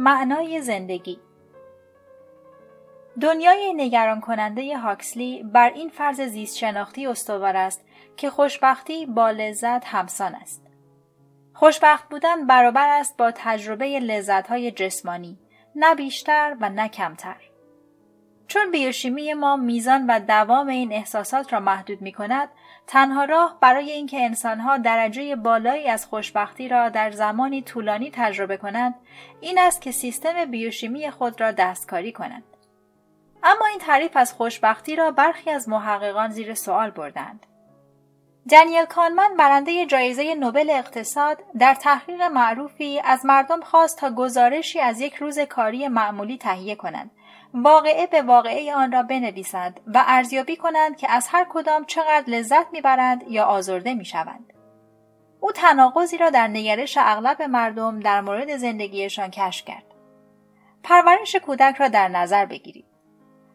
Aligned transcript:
معنای 0.00 0.60
زندگی 0.60 1.20
دنیای 3.20 3.74
نگران 3.74 4.20
کننده 4.20 4.76
هاکسلی 4.76 5.42
بر 5.42 5.70
این 5.70 5.88
فرض 5.88 6.20
زیست 6.20 6.56
شناختی 6.56 7.06
استوار 7.06 7.56
است 7.56 7.84
که 8.16 8.30
خوشبختی 8.30 9.06
با 9.06 9.30
لذت 9.30 9.84
همسان 9.84 10.34
است. 10.34 10.66
خوشبخت 11.54 12.08
بودن 12.08 12.46
برابر 12.46 12.88
است 12.88 13.16
با 13.16 13.32
تجربه 13.34 14.00
لذتهای 14.00 14.70
جسمانی، 14.70 15.38
نه 15.74 15.94
بیشتر 15.94 16.56
و 16.60 16.68
نه 16.68 16.88
کمتر. 16.88 17.36
چون 18.48 18.70
بیوشیمی 18.70 19.34
ما 19.34 19.56
میزان 19.56 20.06
و 20.06 20.20
دوام 20.20 20.68
این 20.68 20.92
احساسات 20.92 21.52
را 21.52 21.60
محدود 21.60 22.02
می 22.02 22.12
کند، 22.12 22.48
تنها 22.86 23.24
راه 23.24 23.58
برای 23.60 23.90
اینکه 23.90 24.24
انسانها 24.24 24.76
درجه 24.76 25.36
بالایی 25.36 25.88
از 25.88 26.06
خوشبختی 26.06 26.68
را 26.68 26.88
در 26.88 27.10
زمانی 27.10 27.62
طولانی 27.62 28.10
تجربه 28.14 28.56
کنند، 28.56 28.94
این 29.40 29.58
است 29.58 29.82
که 29.82 29.92
سیستم 29.92 30.44
بیوشیمی 30.44 31.10
خود 31.10 31.40
را 31.40 31.52
دستکاری 31.52 32.12
کنند. 32.12 32.44
اما 33.42 33.66
این 33.66 33.78
تعریف 33.78 34.16
از 34.16 34.32
خوشبختی 34.32 34.96
را 34.96 35.10
برخی 35.10 35.50
از 35.50 35.68
محققان 35.68 36.30
زیر 36.30 36.54
سوال 36.54 36.90
بردند. 36.90 37.46
دنیل 38.50 38.84
کانمن 38.84 39.36
برنده 39.38 39.86
جایزه 39.86 40.34
نوبل 40.34 40.70
اقتصاد 40.70 41.38
در 41.58 41.74
تحقیق 41.74 42.22
معروفی 42.22 43.00
از 43.04 43.26
مردم 43.26 43.60
خواست 43.60 43.98
تا 43.98 44.10
گزارشی 44.10 44.80
از 44.80 45.00
یک 45.00 45.14
روز 45.14 45.38
کاری 45.38 45.88
معمولی 45.88 46.38
تهیه 46.38 46.74
کنند 46.74 47.10
واقعه 47.54 48.06
به 48.06 48.22
واقعه 48.22 48.74
آن 48.74 48.92
را 48.92 49.02
بنویسند 49.02 49.80
و 49.86 50.04
ارزیابی 50.06 50.56
کنند 50.56 50.96
که 50.96 51.10
از 51.10 51.28
هر 51.30 51.46
کدام 51.50 51.84
چقدر 51.84 52.24
لذت 52.26 52.72
می‌برند 52.72 53.24
یا 53.28 53.44
آزرده 53.44 53.94
می‌شوند. 53.94 54.52
او 55.40 55.52
تناقضی 55.52 56.18
را 56.18 56.30
در 56.30 56.48
نگرش 56.48 56.98
اغلب 57.00 57.42
مردم 57.42 58.00
در 58.00 58.20
مورد 58.20 58.56
زندگیشان 58.56 59.30
کشف 59.30 59.64
کرد. 59.64 59.84
پرورش 60.82 61.36
کودک 61.36 61.76
را 61.76 61.88
در 61.88 62.08
نظر 62.08 62.46
بگیرید. 62.46 62.84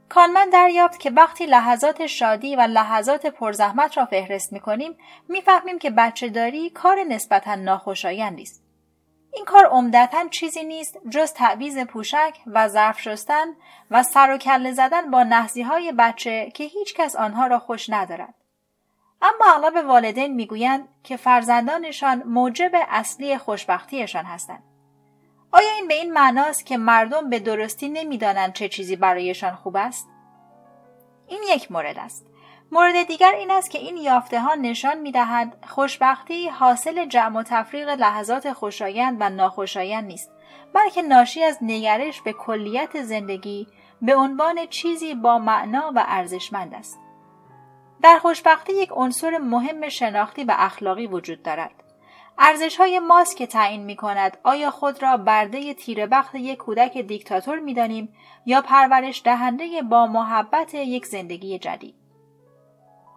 کانمن 0.09 0.49
دریافت 0.49 0.99
که 0.99 1.11
وقتی 1.11 1.45
لحظات 1.45 2.05
شادی 2.05 2.55
و 2.55 2.61
لحظات 2.61 3.25
پرزحمت 3.25 3.97
را 3.97 4.05
فهرست 4.05 4.53
می 4.53 4.59
کنیم 4.59 4.97
می‌فهمیم 5.29 5.79
که 5.79 5.89
بچه 5.89 6.29
داری 6.29 6.69
کار 6.69 7.03
نسبتا 7.03 7.55
ناخوشایندی 7.55 8.41
است. 8.41 8.62
این 9.35 9.45
کار 9.45 9.65
عمدتا 9.65 10.27
چیزی 10.27 10.63
نیست 10.63 10.97
جز 11.09 11.33
تعویز 11.33 11.79
پوشک 11.79 12.39
و 12.47 12.67
ظرف 12.67 13.01
شستن 13.01 13.45
و 13.91 14.03
سر 14.03 14.33
و 14.33 14.37
کله 14.37 14.71
زدن 14.71 15.11
با 15.11 15.23
نحزی 15.23 15.61
های 15.61 15.91
بچه 15.91 16.51
که 16.53 16.63
هیچ 16.63 16.93
کس 16.93 17.15
آنها 17.15 17.47
را 17.47 17.59
خوش 17.59 17.89
ندارد. 17.89 18.33
اما 19.21 19.45
اغلب 19.55 19.85
والدین 19.85 20.33
می‌گویند 20.33 20.87
که 21.03 21.17
فرزندانشان 21.17 22.23
موجب 22.23 22.71
اصلی 22.73 23.37
خوشبختیشان 23.37 24.25
هستند. 24.25 24.63
آیا 25.51 25.71
این 25.71 25.87
به 25.87 25.93
این 25.93 26.13
معناست 26.13 26.65
که 26.65 26.77
مردم 26.77 27.29
به 27.29 27.39
درستی 27.39 27.89
نمی‌دانند 27.89 28.53
چه 28.53 28.69
چیزی 28.69 28.95
برایشان 28.95 29.55
خوب 29.55 29.75
است؟ 29.75 30.09
این 31.27 31.39
یک 31.49 31.71
مورد 31.71 31.97
است. 31.97 32.25
مورد 32.71 33.03
دیگر 33.03 33.31
این 33.31 33.51
است 33.51 33.71
که 33.71 33.79
این 33.79 33.97
یافته 33.97 34.41
ها 34.41 34.55
نشان 34.55 34.97
می 34.97 35.11
دهد 35.11 35.65
خوشبختی 35.67 36.49
حاصل 36.49 37.05
جمع 37.05 37.39
و 37.39 37.43
تفریق 37.43 37.89
لحظات 37.89 38.53
خوشایند 38.53 39.17
و 39.19 39.29
ناخوشایند 39.29 40.07
نیست 40.07 40.31
بلکه 40.73 41.01
ناشی 41.01 41.43
از 41.43 41.57
نگرش 41.61 42.21
به 42.21 42.33
کلیت 42.33 43.01
زندگی 43.01 43.67
به 44.01 44.15
عنوان 44.15 44.65
چیزی 44.65 45.15
با 45.15 45.39
معنا 45.39 45.91
و 45.95 46.03
ارزشمند 46.07 46.73
است. 46.73 46.99
در 48.01 48.19
خوشبختی 48.19 48.73
یک 48.73 48.89
عنصر 48.91 49.37
مهم 49.37 49.89
شناختی 49.89 50.43
و 50.43 50.55
اخلاقی 50.57 51.07
وجود 51.07 51.43
دارد. 51.43 51.71
ارزش 52.37 52.77
های 52.77 52.99
ماست 52.99 53.37
که 53.37 53.47
تعیین 53.47 53.83
می 53.83 53.95
کند 53.95 54.37
آیا 54.43 54.71
خود 54.71 55.03
را 55.03 55.17
برده 55.17 55.73
تیر 55.73 56.05
بخت 56.05 56.35
یک 56.35 56.57
کودک 56.57 56.97
دیکتاتور 56.97 57.59
می 57.59 57.73
دانیم 57.73 58.15
یا 58.45 58.61
پرورش 58.61 59.21
دهنده 59.25 59.81
با 59.81 60.07
محبت 60.07 60.73
یک 60.73 61.05
زندگی 61.05 61.59
جدید. 61.59 62.02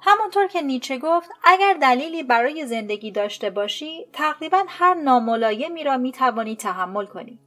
همانطور 0.03 0.47
که 0.47 0.63
نیچه 0.63 0.99
گفت 0.99 1.31
اگر 1.45 1.75
دلیلی 1.75 2.23
برای 2.23 2.67
زندگی 2.67 3.11
داشته 3.11 3.51
باشی 3.51 4.07
تقریبا 4.13 4.65
هر 4.69 4.95
ناملایمی 4.95 5.85
را 5.85 5.97
می 5.97 6.13
توانی 6.13 6.57
تحمل 6.57 7.07
کنی. 7.07 7.41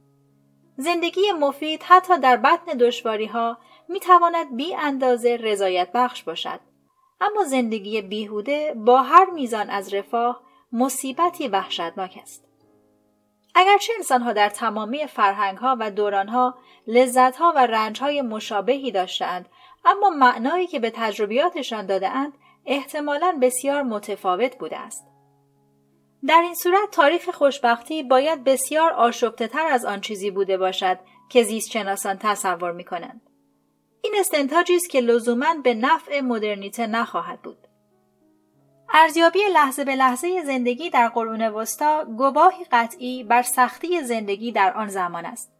زندگی 0.76 1.32
مفید 1.38 1.82
حتی 1.82 2.18
در 2.18 2.36
بطن 2.36 2.76
دشواری 2.78 3.26
ها 3.26 3.58
می 3.88 4.00
تواند 4.00 4.56
بی 4.56 4.74
اندازه 4.74 5.36
رضایت 5.36 5.88
بخش 5.94 6.22
باشد. 6.22 6.60
اما 7.20 7.44
زندگی 7.44 8.02
بیهوده 8.02 8.74
با 8.76 9.02
هر 9.02 9.30
میزان 9.30 9.70
از 9.70 9.94
رفاه 9.94 10.42
مصیبتی 10.72 11.48
وحشتناک 11.48 12.18
است. 12.22 12.49
اگرچه 13.54 13.92
انسانها 13.96 14.32
در 14.32 14.48
تمامی 14.48 15.06
فرهنگها 15.06 15.76
و 15.80 15.90
دورانها 15.90 16.58
لذتها 16.86 17.52
و 17.56 17.66
رنجهای 17.66 18.22
مشابهی 18.22 18.90
داشتند 18.90 19.48
اما 19.84 20.10
معنایی 20.10 20.66
که 20.66 20.78
به 20.78 20.92
تجربیاتشان 20.94 21.86
دادهاند 21.86 22.32
احتمالا 22.66 23.38
بسیار 23.42 23.82
متفاوت 23.82 24.58
بوده 24.58 24.78
است. 24.78 25.06
در 26.26 26.40
این 26.40 26.54
صورت 26.54 26.90
تاریخ 26.90 27.30
خوشبختی 27.30 28.02
باید 28.02 28.44
بسیار 28.44 28.92
آشفته 28.92 29.48
تر 29.48 29.66
از 29.66 29.84
آن 29.84 30.00
چیزی 30.00 30.30
بوده 30.30 30.56
باشد 30.56 30.98
که 31.28 31.42
زیست 31.42 31.70
شناسان 31.70 32.18
تصور 32.18 32.72
می 32.72 32.84
کنند. 32.84 33.20
این 34.02 34.14
استنتاجی 34.18 34.76
است 34.76 34.90
که 34.90 35.00
لزوما 35.00 35.54
به 35.64 35.74
نفع 35.74 36.20
مدرنیته 36.20 36.86
نخواهد 36.86 37.42
بود. 37.42 37.69
ارزیابی 38.94 39.38
لحظه 39.52 39.84
به 39.84 39.96
لحظه 39.96 40.42
زندگی 40.42 40.90
در 40.90 41.08
قرون 41.08 41.42
وسطا 41.42 42.04
گواهی 42.04 42.64
قطعی 42.72 43.24
بر 43.24 43.42
سختی 43.42 44.02
زندگی 44.02 44.52
در 44.52 44.72
آن 44.72 44.88
زمان 44.88 45.26
است. 45.26 45.52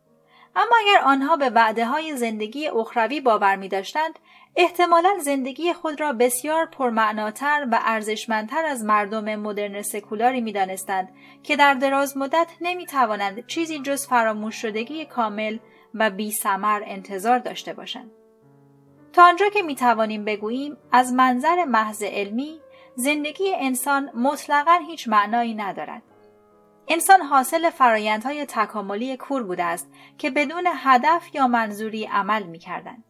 اما 0.56 0.76
اگر 0.80 1.04
آنها 1.04 1.36
به 1.36 1.50
وعده 1.50 1.86
های 1.86 2.16
زندگی 2.16 2.68
اخروی 2.68 3.20
باور 3.20 3.56
می 3.56 3.68
داشتند، 3.68 4.18
احتمالا 4.56 5.18
زندگی 5.20 5.72
خود 5.72 6.00
را 6.00 6.12
بسیار 6.12 6.66
پرمعناتر 6.66 7.66
و 7.72 7.78
ارزشمندتر 7.82 8.64
از 8.64 8.84
مردم 8.84 9.36
مدرن 9.36 9.82
سکولاری 9.82 10.40
می 10.40 10.52
دانستند 10.52 11.08
که 11.42 11.56
در 11.56 11.74
دراز 11.74 12.16
مدت 12.16 12.48
نمی 12.60 12.86
توانند 12.86 13.46
چیزی 13.46 13.78
جز 13.78 14.06
فراموش 14.06 14.54
شدگی 14.54 15.04
کامل 15.04 15.58
و 15.94 16.10
بی 16.10 16.30
سمر 16.30 16.82
انتظار 16.86 17.38
داشته 17.38 17.72
باشند. 17.72 18.10
تا 19.12 19.24
آنجا 19.24 19.48
که 19.48 19.62
می 19.62 19.74
توانیم 19.74 20.24
بگوییم 20.24 20.76
از 20.92 21.12
منظر 21.12 21.64
محض 21.64 22.02
علمی 22.02 22.59
زندگی 22.94 23.54
انسان 23.54 24.10
مطلقا 24.14 24.78
هیچ 24.86 25.08
معنایی 25.08 25.54
ندارد. 25.54 26.02
انسان 26.88 27.22
حاصل 27.22 27.70
فرایندهای 27.70 28.46
تکاملی 28.46 29.16
کور 29.16 29.42
بوده 29.42 29.64
است 29.64 29.88
که 30.18 30.30
بدون 30.30 30.68
هدف 30.74 31.34
یا 31.34 31.46
منظوری 31.46 32.04
عمل 32.04 32.42
می 32.42 32.58
کردند. 32.58 33.04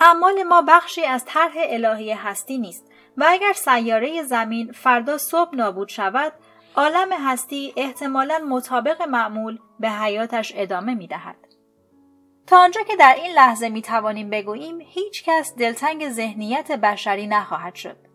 اعمال 0.00 0.42
ما 0.42 0.62
بخشی 0.62 1.04
از 1.04 1.24
طرح 1.24 1.54
الهی 1.56 2.12
هستی 2.12 2.58
نیست 2.58 2.90
و 3.16 3.24
اگر 3.28 3.52
سیاره 3.52 4.22
زمین 4.22 4.72
فردا 4.72 5.18
صبح 5.18 5.54
نابود 5.54 5.88
شود 5.88 6.32
عالم 6.76 7.12
هستی 7.12 7.74
احتمالا 7.76 8.38
مطابق 8.48 9.02
معمول 9.02 9.58
به 9.80 9.90
حیاتش 9.90 10.52
ادامه 10.56 10.94
می 10.94 11.06
دهد. 11.06 11.36
تا 12.46 12.58
آنجا 12.58 12.82
که 12.82 12.96
در 12.96 13.14
این 13.14 13.32
لحظه 13.32 13.68
می 13.68 13.82
توانیم 13.82 14.30
بگوییم 14.30 14.78
هیچ 14.80 15.24
کس 15.24 15.54
دلتنگ 15.54 16.08
ذهنیت 16.08 16.72
بشری 16.72 17.26
نخواهد 17.26 17.74
شد. 17.74 18.05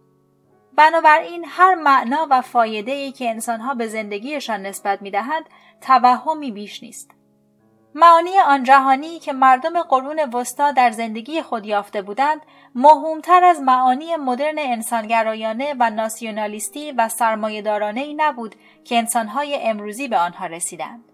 بنابراین 0.77 1.45
هر 1.47 1.75
معنا 1.75 2.27
و 2.29 2.41
فایده 2.41 2.91
ای 2.91 3.11
که 3.11 3.29
انسانها 3.29 3.73
به 3.73 3.87
زندگیشان 3.87 4.61
نسبت 4.61 5.01
می 5.01 5.11
دهند 5.11 5.45
توهمی 5.81 6.51
بیش 6.51 6.83
نیست. 6.83 7.11
معانی 7.95 8.39
آن 8.39 8.63
جهانی 8.63 9.19
که 9.19 9.33
مردم 9.33 9.81
قرون 9.81 10.19
وسطا 10.33 10.71
در 10.71 10.91
زندگی 10.91 11.41
خود 11.41 11.65
یافته 11.65 12.01
بودند 12.01 12.41
مهمتر 12.75 13.43
از 13.43 13.61
معانی 13.61 14.15
مدرن 14.15 14.55
انسانگرایانه 14.57 15.75
و 15.79 15.89
ناسیونالیستی 15.89 16.91
و 16.91 17.09
سرمایهدارانه 17.09 18.01
ای 18.01 18.13
نبود 18.13 18.55
که 18.83 18.97
انسانهای 18.97 19.59
امروزی 19.61 20.07
به 20.07 20.17
آنها 20.17 20.45
رسیدند. 20.45 21.10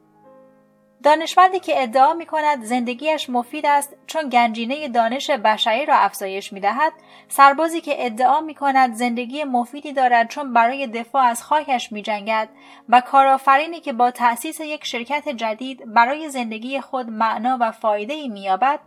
دانشمندی 1.04 1.60
که 1.60 1.84
ادعا 1.84 2.14
می 2.14 2.26
کند 2.26 2.64
زندگیش 2.64 3.30
مفید 3.30 3.66
است 3.66 3.96
چون 4.08 4.30
گنجینه 4.30 4.88
دانش 4.88 5.30
بشری 5.30 5.86
را 5.86 5.96
افزایش 5.96 6.54
می 6.54 6.60
دهد، 6.60 6.94
سربازی 7.30 7.82
که 7.82 8.06
ادعا 8.06 8.42
می 8.42 8.56
کند 8.56 8.94
زندگی 8.94 9.44
مفیدی 9.44 9.94
دارد 9.94 10.30
چون 10.30 10.54
برای 10.54 10.88
دفاع 10.88 11.24
از 11.24 11.44
خاکش 11.44 11.92
می 11.92 12.02
جنگد 12.02 12.50
و 12.90 13.02
کارآفرینی 13.02 13.80
که 13.80 13.94
با 13.94 14.12
تأسیس 14.12 14.60
یک 14.60 14.86
شرکت 14.86 15.30
جدید 15.30 15.94
برای 15.94 16.30
زندگی 16.30 16.82
خود 16.82 17.10
معنا 17.10 17.58
و 17.62 17.72
فایده 17.72 18.14
ای 18.14 18.28
می 18.28 18.42
یابد، 18.42 18.80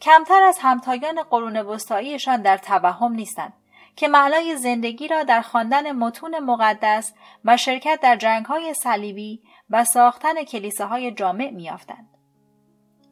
کمتر 0.00 0.42
از 0.42 0.58
همتایان 0.58 1.22
قرون 1.22 1.56
وسطاییشان 1.56 2.42
در 2.42 2.56
توهم 2.56 3.12
نیستند. 3.12 3.52
که 3.96 4.08
معنای 4.08 4.56
زندگی 4.56 5.08
را 5.08 5.22
در 5.22 5.40
خواندن 5.40 5.92
متون 5.92 6.38
مقدس 6.38 7.12
و 7.44 7.56
شرکت 7.56 7.98
در 8.02 8.16
جنگهای 8.16 8.74
صلیبی 8.74 9.40
و 9.70 9.84
ساختن 9.84 10.44
کلیساهای 10.44 11.12
جامع 11.12 11.50
میافتند. 11.50 12.08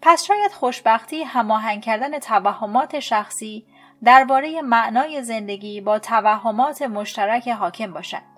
پس 0.03 0.25
شاید 0.25 0.53
خوشبختی 0.53 1.23
هماهنگ 1.23 1.83
کردن 1.83 2.19
توهمات 2.19 3.01
شخصی 3.01 3.67
درباره 4.05 4.63
معنای 4.63 5.23
زندگی 5.23 5.81
با 5.81 5.99
توهمات 5.99 6.83
مشترک 6.83 7.49
حاکم 7.49 7.93
باشد. 7.93 8.35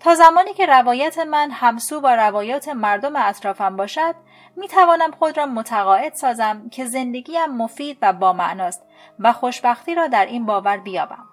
تا 0.00 0.14
زمانی 0.14 0.54
که 0.54 0.66
روایت 0.66 1.18
من 1.18 1.50
همسو 1.50 2.00
با 2.00 2.14
روایات 2.14 2.68
مردم 2.68 3.16
اطرافم 3.16 3.76
باشد 3.76 4.14
می 4.56 4.68
توانم 4.68 5.10
خود 5.10 5.38
را 5.38 5.46
متقاعد 5.46 6.14
سازم 6.14 6.68
که 6.68 6.84
زندگیم 6.84 7.46
مفید 7.46 7.98
و 8.02 8.12
با 8.12 8.32
معناست 8.32 8.82
و 9.18 9.32
خوشبختی 9.32 9.94
را 9.94 10.06
در 10.06 10.26
این 10.26 10.46
باور 10.46 10.76
بیابم. 10.76 11.26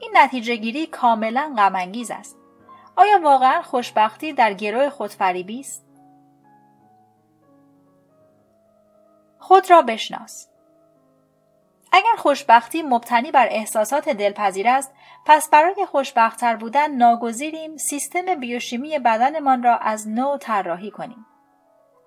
این 0.00 0.10
نتیجه 0.14 0.56
گیری 0.56 0.86
کاملا 0.86 1.54
غمانگیز 1.56 2.10
است. 2.10 2.45
آیا 2.96 3.20
واقعا 3.22 3.62
خوشبختی 3.62 4.32
در 4.32 4.52
گروه 4.52 4.90
خودفریبی 4.90 5.60
است؟ 5.60 5.86
خود 9.38 9.70
را 9.70 9.82
بشناس. 9.82 10.48
اگر 11.92 12.16
خوشبختی 12.18 12.82
مبتنی 12.82 13.30
بر 13.30 13.46
احساسات 13.50 14.08
دلپذیر 14.08 14.68
است 14.68 14.94
پس 15.26 15.50
برای 15.50 15.86
خوشبختتر 15.86 16.56
بودن 16.56 16.90
ناگزیریم 16.90 17.76
سیستم 17.76 18.34
بیوشیمی 18.34 18.98
بدنمان 18.98 19.62
را 19.62 19.76
از 19.76 20.08
نو 20.08 20.38
طراحی 20.38 20.90
کنیم 20.90 21.26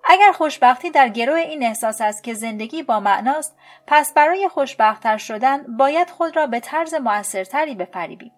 اگر 0.04 0.32
خوشبختی 0.32 0.90
در 0.90 1.08
گروه 1.08 1.38
این 1.38 1.62
احساس 1.62 2.00
است 2.00 2.24
که 2.24 2.34
زندگی 2.34 2.82
با 2.82 3.00
معناست 3.00 3.56
پس 3.86 4.14
برای 4.14 4.48
خوشبختتر 4.48 5.16
شدن 5.16 5.76
باید 5.76 6.10
خود 6.10 6.36
را 6.36 6.46
به 6.46 6.60
طرز 6.60 6.94
موثرتری 6.94 7.74
بفریبیم 7.74 8.32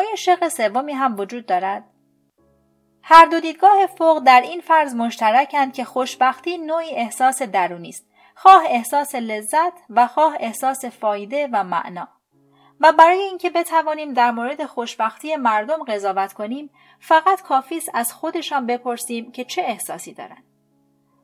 آیا 0.00 0.16
شق 0.16 0.48
سومی 0.48 0.92
هم 0.92 1.18
وجود 1.20 1.46
دارد؟ 1.46 1.84
هر 3.02 3.26
دو 3.26 3.40
دیدگاه 3.40 3.86
فوق 3.86 4.18
در 4.18 4.40
این 4.40 4.60
فرض 4.60 4.94
مشترکند 4.94 5.72
که 5.72 5.84
خوشبختی 5.84 6.58
نوعی 6.58 6.90
احساس 6.90 7.42
درونی 7.42 7.88
است. 7.88 8.06
خواه 8.34 8.62
احساس 8.66 9.14
لذت 9.14 9.72
و 9.90 10.06
خواه 10.06 10.36
احساس 10.40 10.84
فایده 10.84 11.48
و 11.52 11.64
معنا. 11.64 12.08
و 12.80 12.92
برای 12.92 13.18
اینکه 13.18 13.50
بتوانیم 13.50 14.12
در 14.12 14.30
مورد 14.30 14.66
خوشبختی 14.66 15.36
مردم 15.36 15.84
قضاوت 15.84 16.32
کنیم 16.32 16.70
فقط 17.00 17.42
کافی 17.42 17.76
است 17.76 17.90
از 17.94 18.12
خودشان 18.12 18.66
بپرسیم 18.66 19.32
که 19.32 19.44
چه 19.44 19.62
احساسی 19.62 20.14
دارند. 20.14 20.44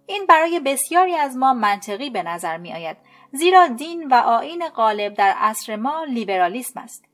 این 0.06 0.26
برای 0.26 0.60
بسیاری 0.60 1.14
از 1.14 1.36
ما 1.36 1.54
منطقی 1.54 2.10
به 2.10 2.22
نظر 2.22 2.56
می 2.56 2.72
آید 2.72 2.96
زیرا 3.32 3.66
دین 3.66 4.08
و 4.08 4.14
آین 4.14 4.68
غالب 4.68 5.14
در 5.14 5.34
عصر 5.38 5.76
ما 5.76 6.04
لیبرالیسم 6.04 6.80
است. 6.80 7.04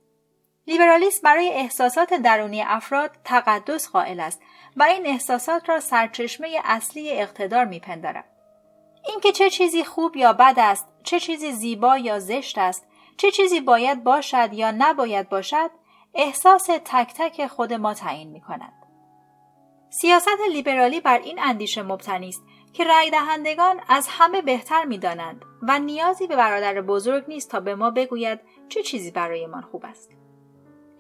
لیبرالیسم 0.69 1.21
برای 1.25 1.49
احساسات 1.49 2.15
درونی 2.15 2.63
افراد 2.63 3.11
تقدس 3.25 3.89
قائل 3.89 4.21
است 4.21 4.43
و 4.77 4.83
این 4.83 5.07
احساسات 5.07 5.69
را 5.69 5.81
سرچشمه 5.81 6.61
اصلی 6.65 7.11
اقتدار 7.11 7.65
میپندارد 7.65 8.25
اینکه 9.09 9.33
چه 9.33 9.51
چیزی 9.51 9.85
خوب 9.85 10.17
یا 10.17 10.33
بد 10.33 10.55
است 10.59 10.89
چه 11.03 11.21
چیزی 11.21 11.53
زیبا 11.53 11.99
یا 11.99 12.19
زشت 12.19 12.59
است 12.59 12.87
چه 13.17 13.31
چیزی 13.31 13.61
باید 13.61 14.05
باشد 14.05 14.49
یا 14.53 14.71
نباید 14.71 15.29
باشد 15.29 15.71
احساس 16.15 16.67
تک 16.67 17.15
تک 17.15 17.47
خود 17.47 17.73
ما 17.73 17.95
تعیین 17.95 18.31
می 18.31 18.41
کند. 18.41 18.73
سیاست 19.91 20.41
لیبرالی 20.53 21.01
بر 21.01 21.19
این 21.19 21.39
اندیشه 21.43 21.83
مبتنی 21.83 22.29
است 22.29 22.43
که 22.73 22.85
رأی 22.85 23.11
دهندگان 23.11 23.81
از 23.89 24.09
همه 24.11 24.43
بهتر 24.43 24.85
می 24.85 24.99
دانند 24.99 25.43
و 25.63 25.79
نیازی 25.79 26.27
به 26.27 26.37
برادر 26.37 26.81
بزرگ 26.81 27.25
نیست 27.29 27.51
تا 27.51 27.61
به 27.61 27.75
ما 27.75 27.91
بگوید 27.91 28.41
چه 28.69 28.83
چیزی 28.83 29.11
برایمان 29.11 29.63
خوب 29.63 29.85
است. 29.85 30.18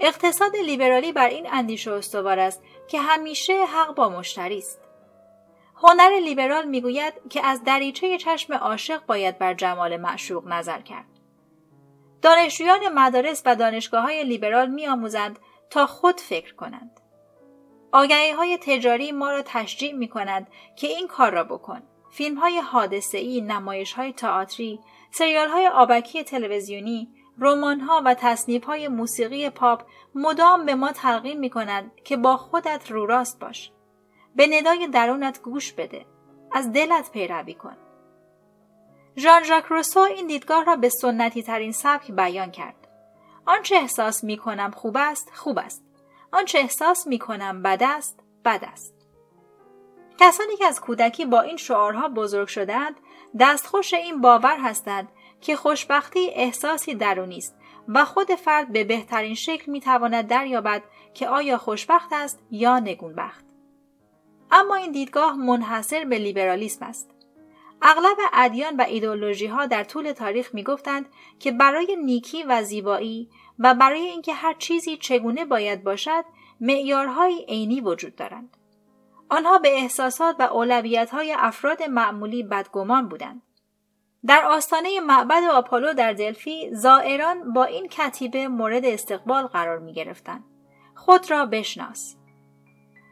اقتصاد 0.00 0.56
لیبرالی 0.56 1.12
بر 1.12 1.28
این 1.28 1.46
اندیشه 1.52 1.92
استوار 1.92 2.38
است 2.38 2.62
که 2.88 3.00
همیشه 3.00 3.64
حق 3.64 3.94
با 3.94 4.08
مشتری 4.08 4.58
است. 4.58 4.80
هنر 5.82 6.10
لیبرال 6.24 6.64
می‌گوید 6.68 7.14
که 7.30 7.46
از 7.46 7.64
دریچه 7.64 8.18
چشم 8.18 8.54
عاشق 8.54 9.06
باید 9.06 9.38
بر 9.38 9.54
جمال 9.54 9.96
معشوق 9.96 10.46
نظر 10.46 10.80
کرد. 10.80 11.06
دانشجویان 12.22 12.88
مدارس 12.94 13.42
و 13.46 13.56
دانشگاه 13.56 14.02
های 14.02 14.24
لیبرال 14.24 14.68
می 14.68 14.86
آموزند 14.86 15.38
تا 15.70 15.86
خود 15.86 16.20
فکر 16.20 16.54
کنند. 16.54 17.00
آگهی 17.92 18.30
های 18.30 18.58
تجاری 18.58 19.12
ما 19.12 19.30
را 19.30 19.42
تشجیع 19.42 19.92
می 19.92 20.08
کنند 20.08 20.46
که 20.76 20.86
این 20.86 21.08
کار 21.08 21.32
را 21.32 21.44
بکن. 21.44 21.82
فیلم 22.10 22.38
های 22.38 22.58
حادثه 22.58 23.18
ای، 23.18 23.40
نمایش 23.40 23.92
های 23.92 24.12
تئاتری، 24.12 24.80
سریال 25.10 25.48
های 25.48 25.68
آبکی 25.68 26.24
تلویزیونی، 26.24 27.08
رمان 27.40 27.80
ها 27.80 28.02
و 28.04 28.14
تصنیف 28.14 28.64
های 28.64 28.88
موسیقی 28.88 29.50
پاپ 29.50 29.82
مدام 30.14 30.66
به 30.66 30.74
ما 30.74 30.92
تلقین 30.92 31.38
می 31.38 31.50
کنند 31.50 31.90
که 32.04 32.16
با 32.16 32.36
خودت 32.36 32.90
رو 32.90 33.06
راست 33.06 33.40
باش. 33.40 33.72
به 34.36 34.46
ندای 34.46 34.86
درونت 34.86 35.42
گوش 35.42 35.72
بده. 35.72 36.06
از 36.52 36.72
دلت 36.72 37.10
پیروی 37.10 37.54
کن. 37.54 37.76
ژان 39.16 39.44
ژاک 39.44 39.64
روسو 39.64 40.00
این 40.00 40.26
دیدگاه 40.26 40.64
را 40.64 40.76
به 40.76 40.88
سنتی 40.88 41.42
ترین 41.42 41.72
سبک 41.72 42.12
بیان 42.12 42.50
کرد. 42.50 42.88
آنچه 43.46 43.76
احساس 43.76 44.24
می 44.24 44.36
کنم 44.36 44.70
خوب 44.70 44.96
است، 45.00 45.30
خوب 45.34 45.58
است. 45.58 45.84
آنچه 46.32 46.58
احساس 46.58 47.06
می 47.06 47.18
کنم 47.18 47.62
بد 47.62 47.82
است، 47.82 48.20
بد 48.44 48.68
است. 48.72 48.94
کسانی 50.20 50.56
که 50.56 50.66
از 50.66 50.80
کودکی 50.80 51.24
با 51.24 51.40
این 51.40 51.56
شعارها 51.56 52.08
بزرگ 52.08 52.48
شدند، 52.48 52.94
دستخوش 53.40 53.94
این 53.94 54.20
باور 54.20 54.56
هستند 54.58 55.08
که 55.40 55.56
خوشبختی 55.56 56.30
احساسی 56.30 56.94
درونی 56.94 57.38
است 57.38 57.54
و 57.88 58.04
خود 58.04 58.34
فرد 58.34 58.72
به 58.72 58.84
بهترین 58.84 59.34
شکل 59.34 59.72
می 59.72 59.80
تواند 59.80 60.26
دریابد 60.26 60.82
که 61.14 61.28
آیا 61.28 61.58
خوشبخت 61.58 62.12
است 62.12 62.42
یا 62.50 62.78
نگونبخت. 62.78 63.44
اما 64.50 64.74
این 64.74 64.92
دیدگاه 64.92 65.36
منحصر 65.36 66.04
به 66.04 66.18
لیبرالیسم 66.18 66.84
است. 66.84 67.10
اغلب 67.82 68.16
ادیان 68.32 68.76
و 68.76 68.82
ایدولوژی 68.82 69.46
ها 69.46 69.66
در 69.66 69.84
طول 69.84 70.12
تاریخ 70.12 70.54
می 70.54 70.62
گفتند 70.62 71.06
که 71.38 71.52
برای 71.52 71.96
نیکی 72.04 72.42
و 72.42 72.62
زیبایی 72.62 73.30
و 73.58 73.74
برای 73.74 74.00
اینکه 74.00 74.34
هر 74.34 74.54
چیزی 74.54 74.96
چگونه 74.96 75.44
باید 75.44 75.84
باشد 75.84 76.24
معیارهای 76.60 77.44
عینی 77.48 77.80
وجود 77.80 78.16
دارند. 78.16 78.56
آنها 79.30 79.58
به 79.58 79.76
احساسات 79.76 80.36
و 80.38 80.42
اولویت 80.42 81.10
های 81.10 81.34
افراد 81.38 81.82
معمولی 81.82 82.42
بدگمان 82.42 83.08
بودند. 83.08 83.42
در 84.26 84.44
آستانه 84.44 85.00
معبد 85.00 85.44
آپولو 85.44 85.92
در 85.92 86.12
دلفی 86.12 86.70
زائران 86.74 87.52
با 87.52 87.64
این 87.64 87.88
کتیبه 87.88 88.48
مورد 88.48 88.84
استقبال 88.84 89.46
قرار 89.46 89.78
می 89.78 89.92
گرفتند. 89.92 90.44
خود 90.94 91.30
را 91.30 91.46
بشناس. 91.46 92.16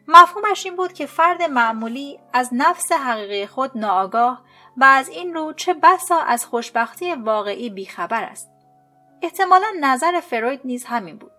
مفهومش 0.09 0.65
این 0.67 0.77
بود 0.77 0.93
که 0.93 1.07
فرد 1.07 1.43
معمولی 1.43 2.19
از 2.33 2.51
نفس 2.53 2.93
حقیقی 2.93 3.47
خود 3.47 3.79
ناآگاه 3.79 4.43
و 4.77 4.85
از 4.85 5.09
این 5.09 5.35
رو 5.35 5.53
چه 5.53 5.75
بسا 5.75 6.21
از 6.21 6.47
خوشبختی 6.47 7.15
واقعی 7.15 7.71
بیخبر 7.71 8.25
است. 8.25 8.51
احتمالا 9.23 9.67
نظر 9.81 10.21
فروید 10.21 10.61
نیز 10.65 10.85
همین 10.85 11.17
بود. 11.17 11.33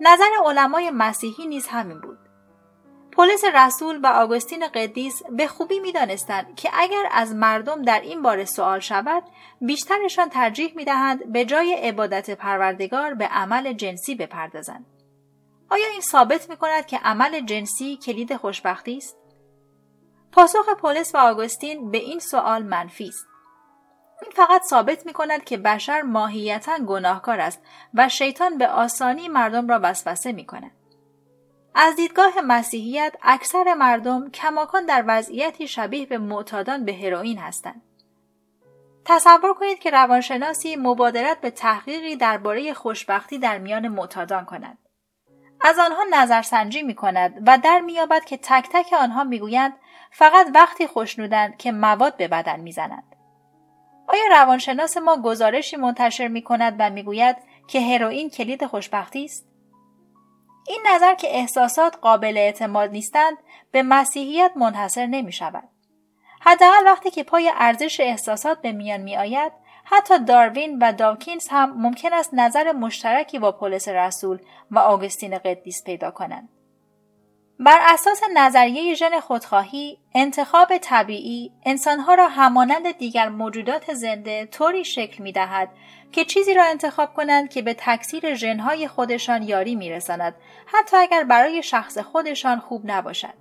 نظر 0.00 0.30
علمای 0.44 0.90
مسیحی 0.90 1.46
نیز 1.46 1.66
همین 1.66 2.00
بود. 2.00 2.18
پولس 3.16 3.44
رسول 3.54 4.00
و 4.02 4.06
آگوستین 4.06 4.68
قدیس 4.68 5.22
به 5.30 5.46
خوبی 5.46 5.80
می 5.80 5.92
دانستند 5.92 6.56
که 6.56 6.70
اگر 6.72 7.08
از 7.10 7.34
مردم 7.34 7.82
در 7.82 8.00
این 8.00 8.22
باره 8.22 8.44
سوال 8.44 8.80
شود 8.80 9.22
بیشترشان 9.60 10.28
ترجیح 10.28 10.72
می 10.76 10.84
دهند 10.84 11.32
به 11.32 11.44
جای 11.44 11.74
عبادت 11.74 12.30
پروردگار 12.30 13.14
به 13.14 13.26
عمل 13.26 13.72
جنسی 13.72 14.14
بپردازند. 14.14 14.86
آیا 15.70 15.86
این 15.86 16.00
ثابت 16.00 16.50
می 16.50 16.56
کند 16.56 16.86
که 16.86 16.98
عمل 16.98 17.40
جنسی 17.40 17.96
کلید 17.96 18.36
خوشبختی 18.36 18.96
است؟ 18.96 19.16
پاسخ 20.32 20.74
پولس 20.80 21.14
و 21.14 21.18
آگوستین 21.18 21.90
به 21.90 21.98
این 21.98 22.18
سوال 22.18 22.62
منفی 22.62 23.08
است. 23.08 23.26
این 24.22 24.30
فقط 24.30 24.62
ثابت 24.62 25.06
می 25.06 25.12
کند 25.12 25.44
که 25.44 25.56
بشر 25.56 26.02
ماهیتا 26.02 26.78
گناهکار 26.78 27.40
است 27.40 27.62
و 27.94 28.08
شیطان 28.08 28.58
به 28.58 28.68
آسانی 28.68 29.28
مردم 29.28 29.68
را 29.68 29.80
وسوسه 29.82 30.32
می 30.32 30.46
کند. 30.46 30.83
از 31.74 31.96
دیدگاه 31.96 32.40
مسیحیت 32.40 33.14
اکثر 33.22 33.74
مردم 33.74 34.30
کماکان 34.30 34.86
در 34.86 35.04
وضعیتی 35.06 35.68
شبیه 35.68 36.06
به 36.06 36.18
معتادان 36.18 36.84
به 36.84 36.94
هروئین 36.94 37.38
هستند. 37.38 37.82
تصور 39.04 39.54
کنید 39.54 39.78
که 39.78 39.90
روانشناسی 39.90 40.76
مبادرت 40.76 41.40
به 41.40 41.50
تحقیقی 41.50 42.16
درباره 42.16 42.74
خوشبختی 42.74 43.38
در 43.38 43.58
میان 43.58 43.88
معتادان 43.88 44.44
کند. 44.44 44.78
از 45.60 45.78
آنها 45.78 46.04
نظرسنجی 46.12 46.82
می 46.82 46.94
کند 46.94 47.42
و 47.46 47.58
در 47.58 47.80
میابد 47.80 48.24
که 48.24 48.36
تک 48.36 48.68
تک 48.72 48.92
آنها 48.92 49.24
می‌گویند 49.24 49.72
فقط 50.10 50.46
وقتی 50.54 50.86
خوشنودند 50.86 51.56
که 51.56 51.72
مواد 51.72 52.16
به 52.16 52.28
بدن 52.28 52.60
می‌زنند. 52.60 53.16
آیا 54.08 54.22
روانشناس 54.30 54.96
ما 54.96 55.16
گزارشی 55.16 55.76
منتشر 55.76 56.28
می 56.28 56.42
کند 56.42 56.76
و 56.78 56.90
می‌گوید 56.90 57.36
که 57.68 57.80
هروئین 57.80 58.30
کلید 58.30 58.66
خوشبختی 58.66 59.24
است؟ 59.24 59.53
این 60.68 60.82
نظر 60.94 61.14
که 61.14 61.36
احساسات 61.36 61.96
قابل 61.96 62.36
اعتماد 62.36 62.90
نیستند 62.90 63.38
به 63.70 63.82
مسیحیت 63.82 64.52
منحصر 64.56 65.06
نمی 65.06 65.32
شود. 65.32 65.68
حداقل 66.40 66.84
وقتی 66.84 67.10
که 67.10 67.22
پای 67.24 67.52
ارزش 67.54 68.00
احساسات 68.00 68.60
به 68.60 68.72
میان 68.72 69.00
می 69.00 69.16
آید 69.16 69.52
حتی 69.84 70.18
داروین 70.18 70.78
و 70.78 70.92
داوکینز 70.92 71.48
هم 71.50 71.82
ممکن 71.82 72.12
است 72.12 72.34
نظر 72.34 72.72
مشترکی 72.72 73.38
با 73.38 73.52
پولس 73.52 73.88
رسول 73.88 74.38
و 74.70 74.78
آگوستین 74.78 75.38
قدیس 75.38 75.84
پیدا 75.84 76.10
کنند. 76.10 76.48
بر 77.60 77.78
اساس 77.82 78.20
نظریه 78.34 78.94
ژن 78.94 79.20
خودخواهی 79.20 79.98
انتخاب 80.14 80.78
طبیعی 80.78 81.52
انسانها 81.66 82.14
را 82.14 82.28
همانند 82.28 82.98
دیگر 82.98 83.28
موجودات 83.28 83.94
زنده 83.94 84.46
طوری 84.46 84.84
شکل 84.84 85.22
می 85.22 85.32
دهد 85.32 85.68
که 86.12 86.24
چیزی 86.24 86.54
را 86.54 86.64
انتخاب 86.64 87.14
کنند 87.14 87.48
که 87.48 87.62
به 87.62 87.74
تکثیر 87.78 88.34
ژنهای 88.34 88.88
خودشان 88.88 89.42
یاری 89.42 89.74
میرساند 89.74 90.34
حتی 90.66 90.96
اگر 90.96 91.24
برای 91.24 91.62
شخص 91.62 91.98
خودشان 91.98 92.60
خوب 92.60 92.82
نباشد. 92.84 93.34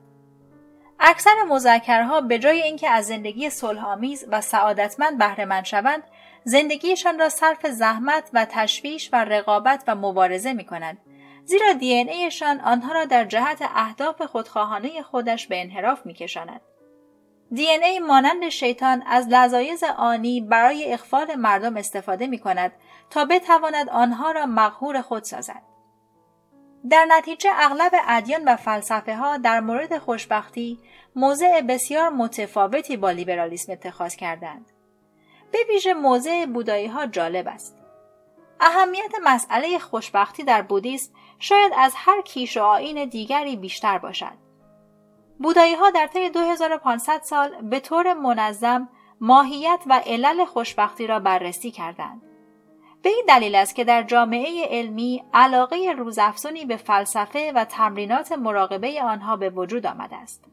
اکثر 1.00 1.44
مذکرها 1.48 2.22
به 2.22 2.40
جای 2.40 2.62
اینکه 2.62 2.90
از 2.90 3.06
زندگی 3.06 3.50
صلحآمیز 3.50 4.26
و 4.32 4.42
سعادتمند 4.42 5.18
بهرهمند 5.18 5.66
شوند 5.66 6.04
زندگیشان 6.44 7.20
را 7.20 7.30
صرف 7.30 7.68
زحمت 7.68 8.30
و 8.34 8.46
تشویش 8.50 9.10
و 9.14 9.16
رقابت 9.16 9.84
و 9.88 9.96
مبارزه 9.96 10.54
می 10.54 10.66
کنند 10.66 10.98
زیرا 11.46 11.74
دی 11.74 11.94
ایشان 11.94 12.60
آنها 12.60 12.94
را 12.94 13.06
در 13.06 13.26
جهت 13.26 13.62
اهداف 13.62 14.22
خودخواهانه 14.22 15.02
خودش 15.02 15.48
به 15.48 15.62
انحراف 15.62 16.06
می 16.06 16.14
کشاند. 16.14 16.62
دی 17.52 17.68
ای 17.68 18.00
مانند 18.00 18.50
شیطان 18.50 19.04
از 19.08 19.28
لذایز 19.28 19.84
آنی 19.84 20.42
برای 20.42 20.94
اخفال 20.94 21.36
مردم 21.36 21.78
استفاده 21.78 22.28
می 22.28 22.40
کند 22.40 22.72
تا 23.10 23.26
بتواند 23.26 23.90
آنها 23.90 24.32
را 24.32 24.46
مغهور 24.46 25.02
خود 25.02 25.24
سازد. 25.24 25.62
در 26.90 27.06
نتیجه 27.06 27.50
اغلب 27.54 27.92
ادیان 28.08 28.44
و 28.44 28.56
فلسفه 28.56 29.16
ها 29.16 29.38
در 29.38 29.60
مورد 29.60 29.98
خوشبختی 29.98 30.80
موضع 31.16 31.62
بسیار 31.62 32.10
متفاوتی 32.10 32.98
با 32.98 33.12
لیبرالیسم 33.12 33.72
اتخاذ 33.72 34.16
کردند. 34.16 34.72
به 35.52 35.60
ویژه 35.70 35.94
موضع 35.94 36.46
بودایی 36.46 36.88
ها 36.88 37.06
جالب 37.06 37.48
است. 37.48 37.84
اهمیت 38.60 39.12
مسئله 39.24 39.80
خوشبختی 39.80 40.44
در 40.44 40.62
بودیسم 40.62 41.14
شاید 41.44 41.74
از 41.78 41.94
هر 41.96 42.22
کیش 42.22 42.58
و 42.58 42.62
آین 42.62 43.06
دیگری 43.06 43.56
بیشتر 43.56 43.98
باشد. 43.98 44.34
بودایی 45.40 45.76
ها 45.76 45.90
در 45.90 46.08
طی 46.08 46.30
2500 46.30 47.22
سال 47.22 47.62
به 47.62 47.80
طور 47.80 48.14
منظم 48.14 48.90
ماهیت 49.22 49.80
و 49.88 50.02
علل 50.06 50.46
خوشبختی 50.46 51.08
را 51.08 51.20
بررسی 51.20 51.72
کردند. 51.72 52.22
به 53.02 53.10
این 53.10 53.26
دلیل 53.28 53.56
است 53.56 53.76
که 53.76 53.84
در 53.84 54.04
جامعه 54.04 54.68
علمی 54.70 55.24
علاقه 55.34 55.96
روزافزونی 55.98 56.66
به 56.66 56.78
فلسفه 56.78 57.52
و 57.56 57.66
تمرینات 57.66 58.32
مراقبه 58.32 59.04
آنها 59.04 59.36
به 59.36 59.50
وجود 59.50 59.86
آمده 59.86 60.16
است. 60.16 60.46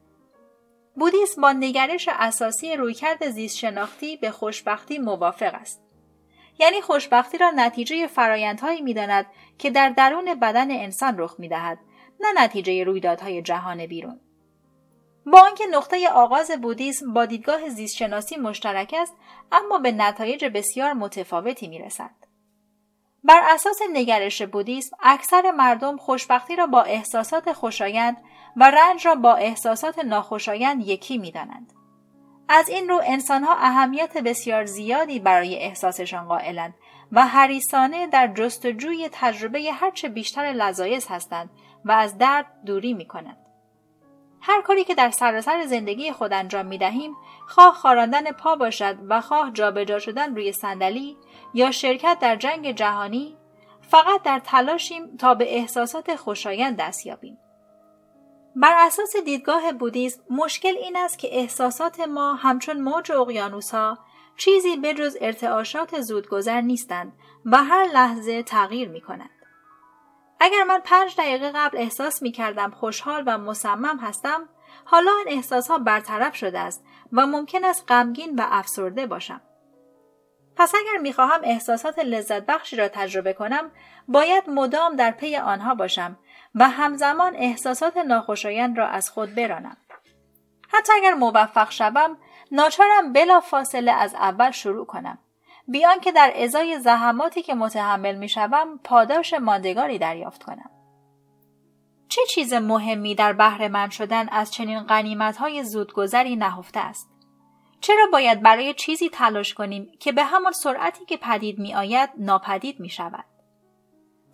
بودیسم 0.97 1.43
با 1.43 1.53
نگرش 1.53 2.09
اساسی 2.13 2.77
رویکرد 2.77 3.31
زیست 3.31 3.57
شناختی 3.57 4.17
به 4.17 4.31
خوشبختی 4.31 4.99
موافق 4.99 5.55
است. 5.55 5.90
یعنی 6.61 6.81
خوشبختی 6.81 7.39
را 7.39 7.51
نتیجه 7.51 8.07
فرایندهایی 8.07 8.81
می‌داند 8.81 9.27
که 9.59 9.71
در 9.71 9.89
درون 9.89 10.35
بدن 10.35 10.71
انسان 10.71 11.19
رخ 11.19 11.35
می‌دهد 11.39 11.79
نه 12.21 12.43
نتیجه 12.43 12.85
رویدادهای 12.85 13.43
جهان 13.43 13.87
بیرون. 13.87 14.21
با 15.27 15.41
آنکه 15.41 15.65
نقطه 15.71 16.09
آغاز 16.09 16.51
بودیسم 16.51 17.13
با 17.13 17.27
دیدگاه 17.27 17.69
زیستشناسی 17.69 18.37
مشترک 18.37 18.95
است 18.99 19.15
اما 19.53 19.79
به 19.79 19.93
نتایج 19.93 20.45
بسیار 20.45 20.93
متفاوتی 20.93 21.69
می‌رسد. 21.69 22.11
بر 23.25 23.41
اساس 23.55 23.79
نگرش 23.93 24.43
بودیسم 24.43 24.97
اکثر 25.03 25.51
مردم 25.51 25.97
خوشبختی 25.97 26.57
را 26.57 26.67
با 26.67 26.83
احساسات 26.83 27.53
خوشایند 27.53 28.17
و 28.57 28.71
رنج 28.71 29.07
را 29.07 29.15
با 29.15 29.35
احساسات 29.35 29.99
ناخوشایند 29.99 30.87
یکی 30.87 31.19
می‌دانند. 31.19 31.73
از 32.53 32.69
این 32.69 32.89
رو 32.89 33.01
انسانها 33.05 33.55
اهمیت 33.55 34.19
بسیار 34.19 34.65
زیادی 34.65 35.21
برای 35.21 35.57
احساسشان 35.57 36.25
قائلند 36.25 36.75
و 37.13 37.27
حریصانه 37.27 38.07
در 38.07 38.27
جستجوی 38.27 39.09
تجربه 39.13 39.73
هرچه 39.73 40.09
بیشتر 40.09 40.43
لذایز 40.43 41.07
هستند 41.09 41.51
و 41.85 41.93
از 41.93 42.19
درد 42.19 42.47
دوری 42.67 42.95
می 42.95 43.07
کنند. 43.07 43.37
هر 44.41 44.63
کاری 44.63 44.85
که 44.85 44.95
در 44.95 45.11
سراسر 45.11 45.65
زندگی 45.65 46.13
خود 46.13 46.33
انجام 46.33 46.67
می 46.67 46.79
دهیم 46.79 47.17
خواه 47.49 47.75
خاراندن 47.75 48.33
پا 48.33 48.57
باشد 48.57 48.97
و 49.09 49.21
خواه 49.21 49.53
جابجا 49.53 49.99
شدن 49.99 50.35
روی 50.35 50.53
صندلی 50.53 51.17
یا 51.55 51.71
شرکت 51.71 52.19
در 52.21 52.37
جنگ 52.37 52.73
جهانی 52.73 53.37
فقط 53.81 54.23
در 54.23 54.39
تلاشیم 54.39 55.17
تا 55.17 55.35
به 55.35 55.57
احساسات 55.57 56.17
خوشایند 56.17 56.77
دست 56.77 57.07
یابیم. 57.07 57.39
بر 58.61 58.87
اساس 58.87 59.17
دیدگاه 59.17 59.73
بودیزم 59.73 60.23
مشکل 60.31 60.77
این 60.77 60.97
است 60.97 61.19
که 61.19 61.29
احساسات 61.39 62.01
ما 62.01 62.35
همچون 62.35 62.81
موج 62.81 63.13
اقیانوس 63.13 63.71
ها 63.71 63.99
چیزی 64.37 64.77
بجز 64.77 65.17
ارتعاشات 65.21 66.01
زودگذر 66.01 66.61
نیستند 66.61 67.13
و 67.45 67.65
هر 67.65 67.85
لحظه 67.85 68.43
تغییر 68.43 68.89
می 68.89 69.01
کنند. 69.01 69.31
اگر 70.41 70.65
من 70.65 70.81
پنج 70.85 71.17
دقیقه 71.17 71.53
قبل 71.55 71.79
احساس 71.79 72.23
می 72.23 72.33
کردم 72.33 72.71
خوشحال 72.71 73.23
و 73.27 73.39
مصمم 73.39 73.99
هستم 73.99 74.49
حالا 74.85 75.13
این 75.27 75.37
احساس 75.37 75.69
ها 75.69 75.79
برطرف 75.79 76.37
شده 76.37 76.59
است 76.59 76.85
و 77.13 77.27
ممکن 77.27 77.65
است 77.65 77.85
غمگین 77.89 78.35
و 78.39 78.47
افسرده 78.51 79.07
باشم. 79.07 79.41
پس 80.57 80.75
اگر 80.75 80.99
می 80.99 81.13
خواهم 81.13 81.41
احساسات 81.45 81.99
لذت 81.99 82.47
بخشی 82.47 82.77
را 82.77 82.89
تجربه 82.89 83.33
کنم 83.33 83.71
باید 84.09 84.51
مدام 84.51 84.97
در 84.97 85.11
پی 85.11 85.37
آنها 85.37 85.75
باشم 85.75 86.19
و 86.55 86.69
همزمان 86.69 87.37
احساسات 87.37 87.97
ناخوشایند 87.97 88.79
را 88.79 88.89
از 88.89 89.11
خود 89.11 89.35
برانم. 89.35 89.77
حتی 90.69 90.93
اگر 90.93 91.15
موفق 91.15 91.71
شوم 91.71 92.17
ناچارم 92.53 93.13
بلا 93.13 93.41
فاصله 93.41 93.93
از 93.93 94.15
اول 94.15 94.51
شروع 94.51 94.87
کنم. 94.87 95.19
بیان 95.69 96.01
که 96.01 96.13
در 96.13 96.33
ازای 96.37 96.79
زحماتی 96.79 97.43
که 97.43 97.55
متحمل 97.55 98.15
می 98.15 98.29
شوم 98.29 98.81
پاداش 98.85 99.35
ماندگاری 99.35 99.99
دریافت 99.99 100.43
کنم. 100.43 100.71
چه 102.09 102.23
چیز 102.29 102.53
مهمی 102.53 103.15
در 103.15 103.33
بهره 103.33 103.69
من 103.69 103.89
شدن 103.91 104.29
از 104.29 104.51
چنین 104.51 104.81
قنیمت 104.81 105.37
های 105.37 105.65
زودگذری 105.65 106.37
نهفته 106.37 106.81
است؟ 106.81 107.11
چرا 107.81 108.07
باید 108.13 108.43
برای 108.43 108.75
چیزی 108.75 109.09
تلاش 109.09 109.55
کنیم 109.55 109.93
که 110.01 110.13
به 110.13 110.25
همان 110.25 110.53
سرعتی 110.53 111.05
که 111.05 111.17
پدید 111.17 111.59
می 111.59 111.75
آید 111.75 112.11
ناپدید 112.19 112.81
می 112.81 112.89
شود؟ 112.89 113.25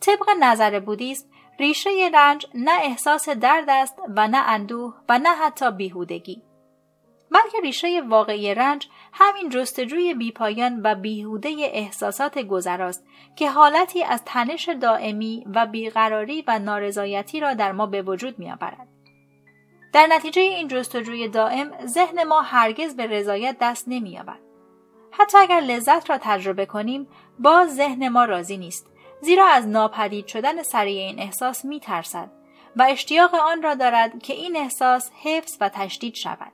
طبق 0.01 0.31
نظر 0.41 0.81
بودیست 0.81 1.31
ریشه 1.59 1.91
رنج 2.15 2.47
نه 2.55 2.73
احساس 2.83 3.29
درد 3.29 3.71
است 3.71 3.99
و 4.17 4.29
نه 4.29 4.39
اندوه 4.39 4.95
و 5.09 5.19
نه 5.19 5.29
حتی 5.29 5.71
بیهودگی 5.71 6.43
بلکه 7.31 7.61
ریشه 7.63 8.03
واقعی 8.09 8.55
رنج 8.55 8.89
همین 9.13 9.49
جستجوی 9.49 10.15
بیپایان 10.15 10.81
و 10.85 10.95
بیهوده 10.95 11.49
احساسات 11.61 12.39
گذراست 12.39 13.07
که 13.37 13.51
حالتی 13.51 14.05
از 14.05 14.23
تنش 14.25 14.69
دائمی 14.69 15.47
و 15.55 15.67
بیقراری 15.67 16.45
و 16.47 16.59
نارضایتی 16.59 17.41
را 17.41 17.55
در 17.55 17.73
ما 17.73 17.87
به 17.87 18.03
وجود 18.03 18.39
می 18.39 18.51
آورد. 18.51 18.89
در 19.93 20.07
نتیجه 20.07 20.43
این 20.43 20.69
جستجوی 20.69 21.29
دائم 21.29 21.87
ذهن 21.87 22.25
ما 22.25 22.41
هرگز 22.41 22.97
به 22.97 23.07
رضایت 23.07 23.57
دست 23.61 23.85
نمی 23.89 24.19
آورد. 24.19 24.41
حتی 25.11 25.39
اگر 25.39 25.61
لذت 25.61 26.11
را 26.11 26.19
تجربه 26.19 26.67
کنیم 26.67 27.09
باز 27.39 27.77
ذهن 27.77 28.09
ما 28.09 28.25
راضی 28.25 28.57
نیست 28.57 28.87
زیرا 29.21 29.47
از 29.47 29.69
ناپدید 29.69 30.27
شدن 30.27 30.63
سریع 30.63 31.03
این 31.03 31.21
احساس 31.21 31.65
می 31.65 31.81
ترسد 31.81 32.31
و 32.77 32.87
اشتیاق 32.91 33.35
آن 33.35 33.63
را 33.63 33.75
دارد 33.75 34.23
که 34.23 34.33
این 34.33 34.57
احساس 34.57 35.11
حفظ 35.23 35.57
و 35.61 35.69
تشدید 35.69 36.15
شود. 36.15 36.53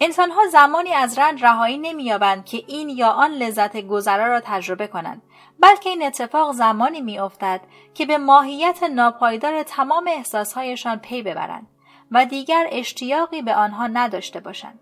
انسانها 0.00 0.46
زمانی 0.46 0.92
از 0.92 1.18
رنج 1.18 1.44
رهایی 1.44 1.78
نمییابند 1.78 2.44
که 2.44 2.64
این 2.66 2.88
یا 2.88 3.08
آن 3.08 3.30
لذت 3.30 3.76
گذرا 3.76 4.26
را 4.26 4.40
تجربه 4.44 4.86
کنند 4.86 5.22
بلکه 5.60 5.90
این 5.90 6.02
اتفاق 6.02 6.52
زمانی 6.52 7.00
میافتد 7.00 7.60
که 7.94 8.06
به 8.06 8.18
ماهیت 8.18 8.82
ناپایدار 8.82 9.62
تمام 9.62 10.08
احساسهایشان 10.08 10.98
پی 10.98 11.22
ببرند 11.22 11.66
و 12.10 12.26
دیگر 12.26 12.68
اشتیاقی 12.72 13.42
به 13.42 13.54
آنها 13.54 13.86
نداشته 13.86 14.40
باشند 14.40 14.80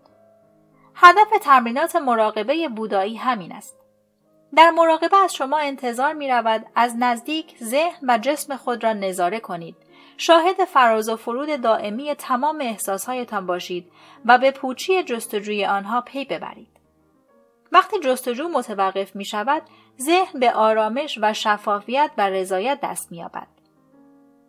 هدف 0.95 1.29
تمرینات 1.41 1.95
مراقبه 1.95 2.69
بودایی 2.69 3.15
همین 3.15 3.51
است 3.51 3.86
در 4.55 4.71
مراقبه 4.71 5.17
از 5.17 5.35
شما 5.35 5.57
انتظار 5.57 6.13
می 6.13 6.29
رود 6.29 6.65
از 6.75 6.95
نزدیک 6.99 7.55
ذهن 7.63 7.99
و 8.07 8.17
جسم 8.17 8.55
خود 8.55 8.83
را 8.83 8.93
نظاره 8.93 9.39
کنید. 9.39 9.75
شاهد 10.17 10.65
فراز 10.65 11.09
و 11.09 11.15
فرود 11.15 11.61
دائمی 11.61 12.13
تمام 12.13 12.61
احساسهایتان 12.61 13.45
باشید 13.45 13.91
و 14.25 14.37
به 14.37 14.51
پوچی 14.51 15.03
جستجوی 15.03 15.65
آنها 15.65 16.01
پی 16.01 16.25
ببرید. 16.25 16.77
وقتی 17.71 17.99
جستجو 17.99 18.47
متوقف 18.47 19.15
می 19.15 19.25
شود، 19.25 19.61
ذهن 20.01 20.39
به 20.39 20.53
آرامش 20.53 21.19
و 21.21 21.33
شفافیت 21.33 22.11
و 22.17 22.29
رضایت 22.29 22.79
دست 22.83 23.11
می 23.11 23.17
یابد. 23.17 23.47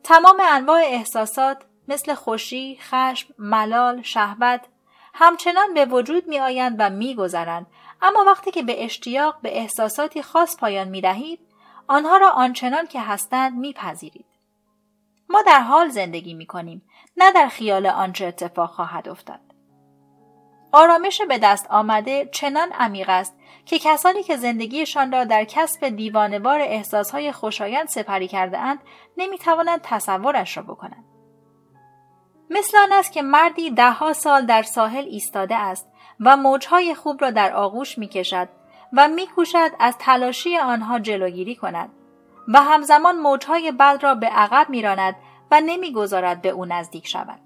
تمام 0.05 0.37
انواع 0.51 0.81
احساسات 0.81 1.63
مثل 1.89 2.15
خوشی، 2.15 2.79
خشم، 2.81 3.35
ملال، 3.39 4.03
شهوت 4.03 4.61
همچنان 5.21 5.75
به 5.75 5.85
وجود 5.85 6.29
می 6.29 6.41
آیند 6.41 6.77
و 6.79 6.91
می 6.91 7.15
گذرند 7.15 7.67
اما 8.03 8.25
وقتی 8.27 8.51
که 8.51 8.63
به 8.63 8.85
اشتیاق 8.85 9.39
به 9.43 9.59
احساساتی 9.59 10.23
خاص 10.23 10.57
پایان 10.57 10.89
می 10.89 11.01
دهید 11.01 11.41
آنها 11.89 12.17
را 12.17 12.31
آنچنان 12.31 12.87
که 12.87 13.01
هستند 13.01 13.59
میپذیرید. 13.59 14.27
ما 15.29 15.43
در 15.43 15.61
حال 15.61 15.89
زندگی 15.89 16.35
می 16.35 16.47
کنیم 16.47 16.83
نه 17.17 17.33
در 17.33 17.49
خیال 17.49 17.87
آنچه 17.87 18.27
اتفاق 18.27 18.71
خواهد 18.71 19.09
افتاد. 19.09 19.41
آرامش 20.73 21.21
به 21.29 21.39
دست 21.39 21.67
آمده 21.71 22.29
چنان 22.33 22.73
عمیق 22.73 23.09
است 23.09 23.35
که 23.67 23.79
کسانی 23.79 24.23
که 24.23 24.37
زندگیشان 24.37 25.13
را 25.13 25.25
در 25.25 25.45
کسب 25.45 25.89
دیوانوار 25.89 26.61
احساسهای 26.61 27.33
خوشایند 27.33 27.89
سپری 27.89 28.29
کرده 28.29 28.59
اند 28.59 28.79
نمی 29.17 29.39
توانند 29.39 29.81
تصورش 29.83 30.57
را 30.57 30.63
بکنند. 30.63 31.08
مثل 32.51 32.79
آن 32.79 32.93
است 32.93 33.13
که 33.13 33.23
مردی 33.23 33.71
دهها 33.71 34.13
سال 34.13 34.47
در 34.47 34.63
ساحل 34.63 35.05
ایستاده 35.05 35.57
است 35.57 35.89
و 36.21 36.37
موجهای 36.37 36.95
خوب 36.95 37.23
را 37.23 37.31
در 37.31 37.53
آغوش 37.53 37.99
می 37.99 38.09
کشد 38.09 38.49
و 38.93 39.09
میکوشد 39.09 39.71
از 39.81 39.97
تلاشی 39.99 40.59
آنها 40.59 40.99
جلوگیری 40.99 41.57
کند 41.57 41.91
و 42.49 42.63
همزمان 42.63 43.17
موجهای 43.17 43.73
بد 43.73 43.99
را 44.03 44.15
به 44.15 44.27
عقب 44.27 44.71
میراند 44.71 45.17
و 45.51 45.61
نمی‌گذارد 45.61 46.43
به 46.43 46.49
او 46.49 46.65
نزدیک 46.65 47.07
شود. 47.07 47.41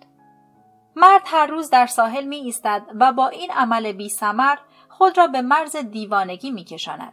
مرد 0.96 1.22
هر 1.24 1.46
روز 1.46 1.70
در 1.70 1.86
ساحل 1.86 2.24
می 2.24 2.36
ایستد 2.36 2.82
و 3.00 3.12
با 3.12 3.28
این 3.28 3.50
عمل 3.50 3.92
بی 3.92 4.08
سمر 4.08 4.56
خود 4.88 5.18
را 5.18 5.26
به 5.26 5.42
مرز 5.42 5.76
دیوانگی 5.76 6.50
می 6.50 6.64
کشاند. 6.64 7.12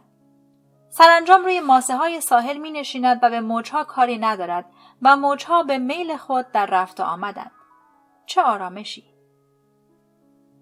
سرانجام 0.88 1.44
روی 1.44 1.60
ماسه 1.60 1.96
های 1.96 2.20
ساحل 2.20 2.56
می 2.56 2.70
نشیند 2.70 3.20
و 3.22 3.30
به 3.30 3.40
موجها 3.40 3.84
کاری 3.84 4.18
ندارد 4.18 4.64
و 5.02 5.16
موجها 5.16 5.62
به 5.62 5.78
میل 5.78 6.16
خود 6.16 6.52
در 6.52 6.66
رفت 6.66 7.00
و 7.00 7.02
آمدند. 7.02 7.50
چه 8.30 8.42
آرامشی! 8.42 9.04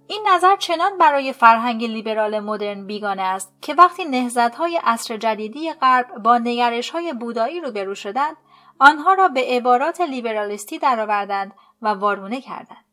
این 0.07 0.27
نظر 0.29 0.57
چنان 0.57 0.99
برای 0.99 1.33
فرهنگ 1.33 1.85
لیبرال 1.85 2.41
مدرن 2.41 2.87
بیگانه 2.87 3.23
است 3.23 3.53
که 3.63 3.75
وقتی 3.75 4.29
های 4.59 4.81
عصر 4.85 5.17
جدیدی 5.17 5.73
غرب 5.73 6.19
با 6.19 6.41
های 6.93 7.13
بودایی 7.13 7.61
روبرو 7.61 7.95
شدند 7.95 8.37
آنها 8.79 9.13
را 9.15 9.29
به 9.29 9.45
عبارات 9.49 10.01
لیبرالیستی 10.01 10.79
درآوردند 10.79 11.53
و 11.83 11.89
وارونه 11.89 12.41
کردند 12.41 12.85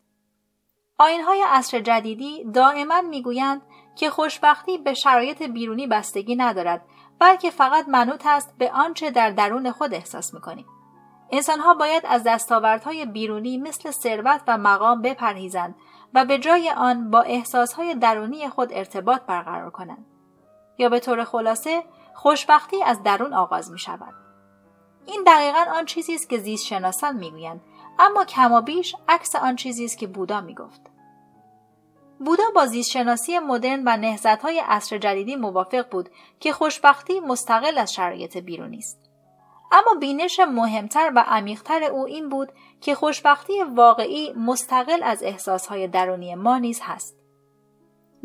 های 1.00 1.44
عصر 1.48 1.80
جدیدی 1.80 2.52
دائما 2.52 3.02
می‌گویند 3.02 3.62
که 3.96 4.10
خوشبختی 4.10 4.78
به 4.78 4.94
شرایط 4.94 5.44
بیرونی 5.44 5.88
بستگی 5.88 6.36
ندارد 6.36 6.86
بلکه 7.20 7.50
فقط 7.50 7.88
منوط 7.88 8.26
است 8.26 8.58
به 8.58 8.72
آنچه 8.72 9.12
در 9.12 9.30
درون 9.30 9.72
خود 9.72 9.94
احساس 9.94 10.34
می‌کنیم 10.34 10.66
انسانها 11.36 11.74
باید 11.74 12.04
از 12.06 12.24
دستاوردهای 12.24 13.06
بیرونی 13.06 13.58
مثل 13.58 13.92
ثروت 13.92 14.42
و 14.48 14.58
مقام 14.58 15.02
بپرهیزند 15.02 15.76
و 16.14 16.26
به 16.26 16.38
جای 16.38 16.70
آن 16.70 17.12
با 17.12 17.22
احساسهای 17.22 17.96
درونی 17.96 18.50
خود 18.50 18.74
ارتباط 18.74 19.22
برقرار 19.22 19.70
کنند. 19.70 20.06
یا 20.78 20.90
به 20.90 21.00
طور 21.00 21.24
خلاصه 21.24 21.84
خوشبختی 22.14 22.84
از 22.84 23.04
درون 23.04 23.34
آغاز 23.34 23.72
می 23.72 23.80
شود. 23.80 24.14
این 25.06 25.24
دقیقا 25.28 25.66
آن 25.76 25.86
چیزی 25.86 26.16
است 26.16 26.30
که 26.30 26.38
زیست 26.38 26.66
شناسان 26.66 27.16
می‌گویند 27.16 27.62
اما 28.00 28.26
کما 28.26 28.62
بیش 28.62 28.96
عکس 29.10 29.36
آن 29.36 29.56
چیزی 29.56 29.86
است 29.86 29.98
که 29.98 30.08
بودا 30.08 30.42
می‌گفت. 30.42 30.82
بودا 32.20 32.44
با 32.56 32.66
زیست 32.66 32.92
شناسی 32.92 33.40
مدرن 33.40 33.84
و 33.86 33.98
نهضت‌های 33.98 34.60
عصر 34.60 34.98
جدیدی 34.98 35.36
موافق 35.36 35.90
بود 35.90 36.10
که 36.40 36.54
خوشبختی 36.54 37.20
مستقل 37.20 37.78
از 37.78 37.94
شرایط 37.94 38.38
بیرونی 38.38 38.78
است. 38.78 39.15
اما 39.72 40.00
بینش 40.00 40.40
مهمتر 40.40 41.12
و 41.16 41.24
عمیقتر 41.28 41.84
او 41.84 42.06
این 42.06 42.30
بود 42.30 42.52
که 42.82 42.96
خوشبختی 42.96 43.64
واقعی 43.64 44.34
مستقل 44.34 45.04
از 45.04 45.24
احساسهای 45.24 45.88
درونی 45.88 46.36
ما 46.36 46.58
نیز 46.58 46.80
هست. 46.84 47.18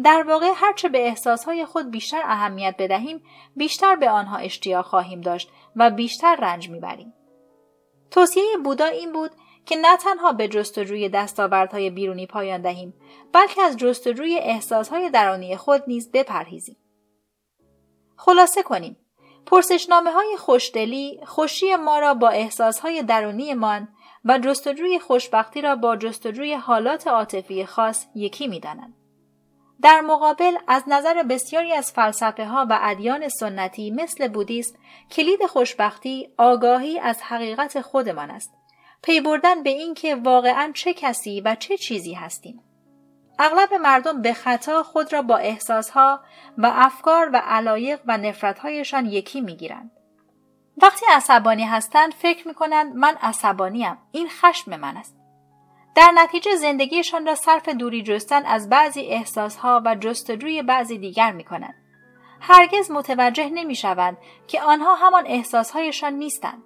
در 0.05 0.23
واقع 0.23 0.53
هرچه 0.57 0.89
به 0.89 1.07
احساسهای 1.07 1.65
خود 1.65 1.91
بیشتر 1.91 2.23
اهمیت 2.25 2.75
بدهیم 2.79 3.23
بیشتر 3.57 3.97
به 3.97 4.11
آنها 4.11 4.37
اشتیاق 4.37 4.85
خواهیم 4.87 5.21
داشت 5.21 5.51
و 5.77 5.91
بیشتر 5.91 6.37
رنج 6.37 6.71
می‌بریم. 6.71 7.15
توصیه 8.11 8.57
بودا 8.65 8.85
این 8.85 9.13
بود 9.13 9.31
که 9.67 9.77
نه 9.77 9.97
تنها 9.97 10.33
به 10.33 10.49
جستجوی 10.49 11.09
دستاوردهای 11.09 11.91
بیرونی 11.91 12.27
پایان 12.27 12.63
دهیم 12.63 12.95
بلکه 13.33 13.63
از 13.63 13.77
جستجوی 13.77 14.39
احساسهای 14.39 15.11
درونی 15.11 15.57
خود 15.57 15.83
نیز 15.87 16.11
بپرهیزیم. 16.11 16.77
خلاصه 18.17 18.63
کنیم 18.63 19.00
پرسشنامه 19.47 20.11
های 20.11 20.37
خوشدلی 20.39 21.21
خوشی 21.27 21.77
ما 21.77 21.99
را 21.99 22.15
با 22.15 22.29
احساسهای 22.29 23.03
درونیمان 23.03 23.89
و 24.25 24.39
جستجوی 24.39 24.99
خوشبختی 24.99 25.61
را 25.61 25.77
با 25.77 25.97
جستجوی 25.97 26.55
حالات 26.55 27.07
عاطفی 27.07 27.67
خاص 27.67 28.07
یکی 28.15 28.49
می 28.49 28.61
دانند. 28.61 28.95
در 29.83 30.01
مقابل 30.01 30.57
از 30.69 30.85
نظر 30.87 31.23
بسیاری 31.23 31.73
از 31.73 31.93
فلسفه 31.93 32.45
ها 32.45 32.67
و 32.71 32.79
ادیان 32.83 33.29
سنتی 33.29 33.91
مثل 33.91 34.29
بودیسم 34.29 34.79
کلید 35.11 35.47
خوشبختی 35.47 36.29
آگاهی 36.39 36.99
از 36.99 37.23
حقیقت 37.23 37.81
خودمان 37.81 38.31
است 38.31 38.55
پی 39.03 39.21
بردن 39.21 39.63
به 39.63 39.71
اینکه 39.71 40.17
واقعا 40.17 40.73
چه 40.75 40.95
کسی 40.95 41.41
و 41.41 41.55
چه 41.55 41.77
چیزی 41.77 42.15
هستیم 42.15 42.63
اغلب 43.43 43.75
مردم 43.75 44.23
به 44.23 44.33
خطا 44.33 44.83
خود 44.83 45.13
را 45.13 45.23
با 45.23 45.37
احساسها 45.37 46.21
و 46.59 46.73
افکار 46.75 47.31
و 47.33 47.43
علایق 47.47 48.01
و 48.07 48.17
نفرتهایشان 48.17 49.07
یکی 49.07 49.41
می‌گیرند. 49.41 49.91
وقتی 50.83 51.07
عصبانی 51.13 51.65
هستند 51.65 52.15
فکر 52.15 52.49
می 52.49 52.55
کنند 52.55 52.97
من 52.97 53.17
عصبانیم 53.23 53.99
این 54.13 54.29
خشم 54.29 54.77
من 54.77 54.97
است. 54.97 55.17
در 55.95 56.13
نتیجه 56.15 56.57
زندگیشان 56.57 57.27
را 57.27 57.35
صرف 57.35 57.69
دوری 57.69 58.03
جستن 58.03 58.47
از 58.47 58.69
بعضی 58.69 59.01
احساسها 59.01 59.83
و 59.85 59.95
جستجوی 59.95 60.63
بعضی 60.63 60.99
دیگر 60.99 61.33
می 61.33 61.45
کنند. 61.45 61.75
هرگز 62.41 62.91
متوجه 62.91 63.51
نمی 63.51 63.75
شوند 63.75 64.17
که 64.47 64.63
آنها 64.63 64.95
همان 64.95 65.27
احساسهایشان 65.27 66.13
نیستند 66.13 66.63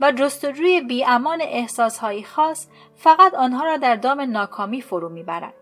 و 0.00 0.12
جستجوی 0.12 0.80
بیامان 0.80 1.40
احساسهایی 1.40 2.24
خاص 2.24 2.68
فقط 2.96 3.34
آنها 3.34 3.64
را 3.64 3.76
در 3.76 3.96
دام 3.96 4.20
ناکامی 4.20 4.82
فرو 4.82 5.08
می‌برد. 5.08 5.59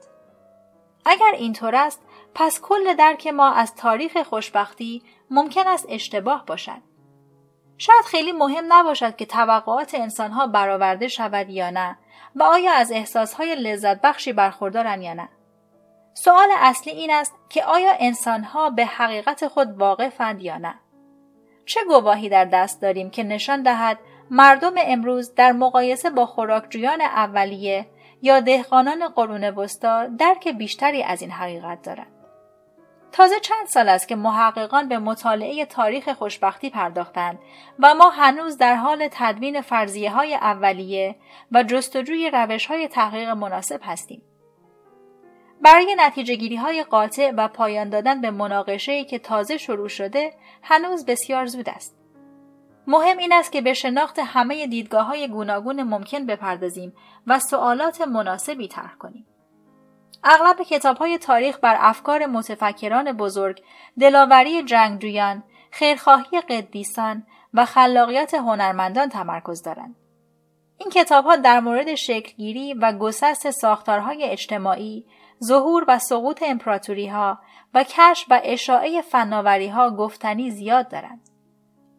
اگر 1.09 1.33
اینطور 1.39 1.77
است 1.77 2.03
پس 2.35 2.61
کل 2.61 2.95
درک 2.95 3.27
ما 3.27 3.53
از 3.53 3.75
تاریخ 3.75 4.23
خوشبختی 4.23 5.03
ممکن 5.31 5.67
است 5.67 5.87
اشتباه 5.89 6.47
باشد. 6.47 6.83
شاید 7.79 8.05
خیلی 8.05 8.33
مهم 8.33 8.65
نباشد 8.69 9.17
که 9.17 9.27
توقعات 9.27 9.95
انسانها 9.95 10.47
برآورده 10.47 11.09
شود 11.09 11.51
یا 11.51 11.71
نه 11.71 11.99
و 12.35 12.43
آیا 12.43 12.73
از 12.73 12.93
احساسهای 12.93 13.55
لذت 13.55 14.01
بخشی 14.01 14.33
برخوردارن 14.33 15.03
یا 15.03 15.15
نه. 15.15 15.29
سوال 16.15 16.49
اصلی 16.57 16.93
این 16.93 17.11
است 17.11 17.35
که 17.49 17.65
آیا 17.65 17.93
انسانها 17.99 18.71
به 18.71 18.87
حقیقت 18.87 19.49
خود 19.49 19.79
واقفند 19.79 20.43
یا 20.43 20.59
نه؟ 20.59 20.75
چه 21.67 21.81
گواهی 21.89 22.29
در 22.29 22.45
دست 22.45 22.83
داریم 22.83 23.11
که 23.11 23.23
نشان 23.23 23.63
دهد 23.63 23.99
مردم 24.31 24.75
امروز 24.77 25.35
در 25.35 25.53
مقایسه 25.53 26.11
با 26.11 26.27
خوراکجویان 26.27 27.01
اولیه 27.01 27.87
یا 28.23 28.41
دهقانان 28.41 29.09
قرون 29.09 29.45
وسطا 29.45 30.07
درک 30.07 30.49
بیشتری 30.49 31.03
از 31.03 31.23
این 31.23 31.31
حقیقت 31.31 31.83
دارند. 31.83 32.13
تازه 33.13 33.41
چند 33.41 33.67
سال 33.67 33.89
است 33.89 34.09
که 34.09 34.17
محققان 34.17 34.89
به 34.89 34.99
مطالعه 34.99 35.67
تاریخ 35.67 36.09
خوشبختی 36.09 36.71
پرداختند 36.71 37.39
و 37.79 37.95
ما 37.95 38.11
هنوز 38.11 38.57
در 38.57 38.75
حال 38.75 39.09
تدوین 39.11 39.61
فرضیه 39.61 40.11
های 40.11 40.35
اولیه 40.35 41.17
و 41.53 41.63
جستجوی 41.63 42.31
روش 42.31 42.67
های 42.67 42.89
تحقیق 42.89 43.29
مناسب 43.29 43.81
هستیم. 43.83 44.23
برای 45.63 45.95
نتیجه 45.99 46.35
گیری 46.35 46.57
های 46.57 46.83
قاطع 46.83 47.33
و 47.37 47.49
پایان 47.49 47.89
دادن 47.89 48.21
به 48.21 48.31
مناقشه 48.31 49.05
که 49.05 49.19
تازه 49.19 49.57
شروع 49.57 49.89
شده 49.89 50.33
هنوز 50.63 51.07
بسیار 51.07 51.47
زود 51.47 51.69
است. 51.69 51.98
مهم 52.89 53.19
این 53.19 53.33
است 53.33 53.53
که 53.53 53.61
به 53.61 53.75
شناخت 53.75 54.19
همه 54.19 54.67
دیدگاه 54.67 55.07
های 55.07 55.29
گوناگون 55.29 55.83
ممکن 55.83 56.27
بپردازیم 56.27 56.93
و 57.27 57.39
سوالات 57.39 58.01
مناسبی 58.01 58.69
طرح 58.69 58.95
کنیم. 58.95 59.27
اغلب 60.25 60.63
کتاب 60.63 60.97
های 60.97 61.19
تاریخ 61.19 61.59
بر 61.59 61.77
افکار 61.81 62.27
متفکران 62.27 63.13
بزرگ، 63.13 63.63
دلاوری 64.01 64.63
جنگجویان، 64.63 65.43
خیرخواهی 65.71 66.41
قدیسان 66.41 67.27
و 67.55 67.65
خلاقیت 67.65 68.35
هنرمندان 68.35 69.09
تمرکز 69.09 69.63
دارند. 69.63 69.97
این 70.79 70.91
کتاب 70.91 71.25
ها 71.25 71.37
در 71.37 71.61
مورد 71.61 71.95
شکلگیری 71.95 72.75
و 72.75 72.93
گسست 72.93 73.51
ساختارهای 73.51 74.25
اجتماعی، 74.25 75.07
ظهور 75.45 75.85
و 75.89 75.99
سقوط 75.99 76.43
امپراتوری 76.47 77.07
ها 77.07 77.39
و 77.75 77.85
کشف 77.85 78.27
و 78.31 78.41
اشاعه 78.45 79.03
فناوری 79.03 79.69
ها 79.69 79.91
گفتنی 79.91 80.51
زیاد 80.51 80.89
دارند. 80.89 81.21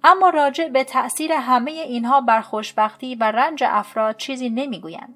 اما 0.03 0.29
راجع 0.29 0.67
به 0.67 0.83
تأثیر 0.83 1.31
همه 1.31 1.71
اینها 1.71 2.21
بر 2.21 2.41
خوشبختی 2.41 3.15
و 3.15 3.23
رنج 3.23 3.63
افراد 3.67 4.17
چیزی 4.17 4.49
نمی‌گویند. 4.49 5.15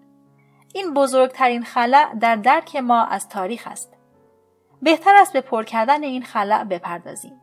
این 0.74 0.94
بزرگترین 0.94 1.64
خلع 1.64 2.16
در 2.16 2.36
درک 2.36 2.76
ما 2.76 3.04
از 3.04 3.30
تاریخ 3.30 3.68
است. 3.68 3.94
بهتر 4.82 5.16
است 5.16 5.34
به 5.34 5.42
پر 5.42 5.64
کردن 5.64 6.04
این 6.04 6.24
خلع 6.24 6.64
بپردازیم. 6.64 7.42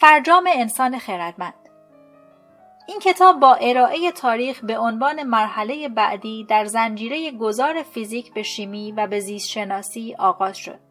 فرجام 0.00 0.48
انسان 0.52 0.98
خردمند 0.98 1.54
این 2.88 2.98
کتاب 2.98 3.40
با 3.40 3.54
ارائه 3.54 4.12
تاریخ 4.12 4.64
به 4.64 4.78
عنوان 4.78 5.22
مرحله 5.22 5.88
بعدی 5.88 6.44
در 6.44 6.64
زنجیره 6.64 7.30
گذار 7.30 7.82
فیزیک 7.82 8.34
به 8.34 8.42
شیمی 8.42 8.92
و 8.92 9.06
به 9.06 9.20
زیست 9.20 9.48
شناسی 9.48 10.14
آغاز 10.18 10.56
شد. 10.56 10.85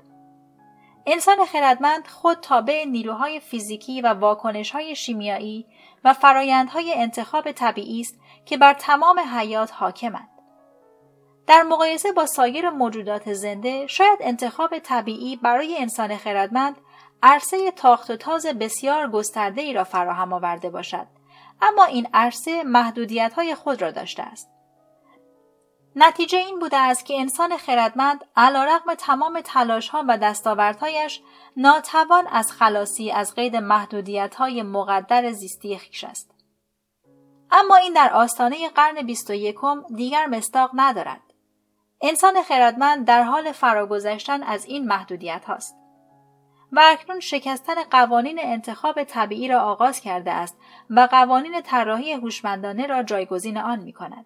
انسان 1.06 1.46
خردمند 1.46 2.08
خود 2.08 2.40
تابع 2.40 2.86
نیروهای 2.86 3.40
فیزیکی 3.40 4.02
و 4.02 4.08
واکنشهای 4.08 4.96
شیمیایی 4.96 5.66
و 6.04 6.14
فرایندهای 6.14 6.94
انتخاب 6.94 7.52
طبیعی 7.52 8.02
است 8.02 8.20
که 8.46 8.58
بر 8.58 8.74
تمام 8.74 9.20
حیات 9.20 9.74
حاکمند. 9.74 10.30
در 11.48 11.64
مقایسه 11.64 12.12
با 12.12 12.26
سایر 12.26 12.70
موجودات 12.70 13.34
زنده 13.34 13.88
شاید 13.88 14.20
انتخاب 14.22 14.80
طبیعی 14.80 15.36
برای 15.36 15.78
انسان 15.78 16.18
خردمند 16.18 16.76
عرصه 17.24 17.72
تاخت 17.72 18.10
و 18.10 18.16
تاز 18.16 18.46
بسیار 18.46 19.10
گسترده 19.10 19.62
ای 19.62 19.74
را 19.74 19.84
فراهم 19.84 20.34
آورده 20.34 20.70
باشد 20.70 21.08
اما 21.62 21.84
این 21.84 22.08
عرصه 22.14 22.64
محدودیت 22.64 23.34
های 23.34 23.56
خود 23.56 23.82
را 23.82 23.92
داشته 23.92 24.24
است. 24.24 24.55
نتیجه 25.98 26.38
این 26.38 26.60
بوده 26.60 26.78
است 26.78 27.06
که 27.06 27.20
انسان 27.20 27.58
خردمند 27.58 28.26
علیرغم 28.36 28.94
تمام 28.94 29.42
تلاش 29.42 29.90
ها 29.90 30.06
و 30.08 30.18
دستاوردهایش 30.18 31.22
ناتوان 31.58 32.28
از 32.28 32.52
خلاصی 32.52 33.12
از 33.12 33.36
قید 33.36 33.56
محدودیت 33.56 34.36
های 34.36 34.64
مقدر 34.64 35.32
زیستی 35.32 35.78
خیش 35.78 36.04
است. 36.04 36.32
اما 37.52 37.76
این 37.76 37.94
در 37.94 38.14
آستانه 38.14 38.70
قرن 38.70 39.02
بیست 39.02 39.30
و 39.30 39.34
یکم 39.34 39.84
دیگر 39.96 40.26
مستاق 40.26 40.72
ندارد. 40.74 41.22
انسان 42.02 42.44
خردمند 42.44 43.08
در 43.08 43.24
حال 43.24 43.52
فراگذشتن 43.52 44.44
از 44.44 44.66
این 44.66 44.88
محدودیت 44.88 45.46
هاست. 45.46 45.76
و 46.72 46.82
اکنون 46.84 47.20
شکستن 47.20 47.84
قوانین 47.92 48.40
انتخاب 48.42 49.04
طبیعی 49.04 49.48
را 49.48 49.62
آغاز 49.62 50.02
کرده 50.02 50.32
است 50.32 50.58
و 50.90 51.08
قوانین 51.12 51.62
طراحی 51.62 52.14
هوشمندانه 52.14 52.88
را 52.88 53.04
جایگزین 53.04 53.58
آن 53.58 53.80
می 53.80 53.94
کند. 53.94 54.26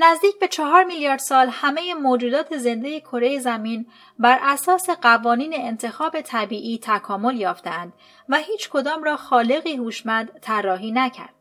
نزدیک 0.00 0.38
به 0.38 0.48
چهار 0.48 0.84
میلیارد 0.84 1.18
سال 1.18 1.48
همه 1.48 1.94
موجودات 1.94 2.56
زنده 2.56 3.00
کره 3.00 3.38
زمین 3.38 3.86
بر 4.18 4.38
اساس 4.42 4.90
قوانین 4.90 5.54
انتخاب 5.54 6.20
طبیعی 6.20 6.78
تکامل 6.82 7.36
یافتند 7.36 7.92
و 8.28 8.36
هیچ 8.36 8.70
کدام 8.70 9.04
را 9.04 9.16
خالقی 9.16 9.76
هوشمند 9.76 10.40
طراحی 10.42 10.92
نکرد. 10.92 11.34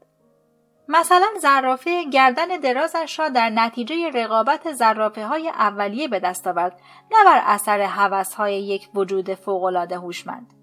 مثلا 0.87 1.27
زرافه 1.41 2.03
گردن 2.03 2.47
درازش 2.47 3.19
را 3.19 3.29
در 3.29 3.49
نتیجه 3.49 4.09
رقابت 4.09 4.71
زرافه 4.73 5.25
های 5.25 5.49
اولیه 5.49 6.07
به 6.07 6.19
دست 6.19 6.47
آورد 6.47 6.79
نه 7.11 7.25
بر 7.25 7.41
اثر 7.45 7.81
حوث 7.81 8.33
های 8.33 8.63
یک 8.63 8.89
وجود 8.95 9.33
فوقالعاده 9.33 9.97
هوشمند. 9.97 10.53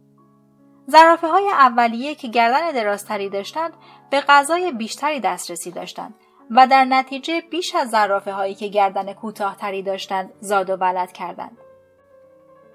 زرافه 0.86 1.28
های 1.28 1.48
اولیه 1.48 2.14
که 2.14 2.28
گردن 2.28 2.70
درازتری 2.70 3.28
داشتند 3.28 3.72
به 4.10 4.20
غذای 4.20 4.72
بیشتری 4.72 5.20
دسترسی 5.20 5.70
داشتند 5.70 6.14
و 6.50 6.66
در 6.66 6.84
نتیجه 6.84 7.40
بیش 7.40 7.74
از 7.74 7.90
زرافه 7.90 8.32
هایی 8.32 8.54
که 8.54 8.68
گردن 8.68 9.12
کوتاهتری 9.12 9.82
داشتند 9.82 10.32
زاد 10.40 10.70
و 10.70 10.76
ولد 10.76 11.12
کردند. 11.12 11.58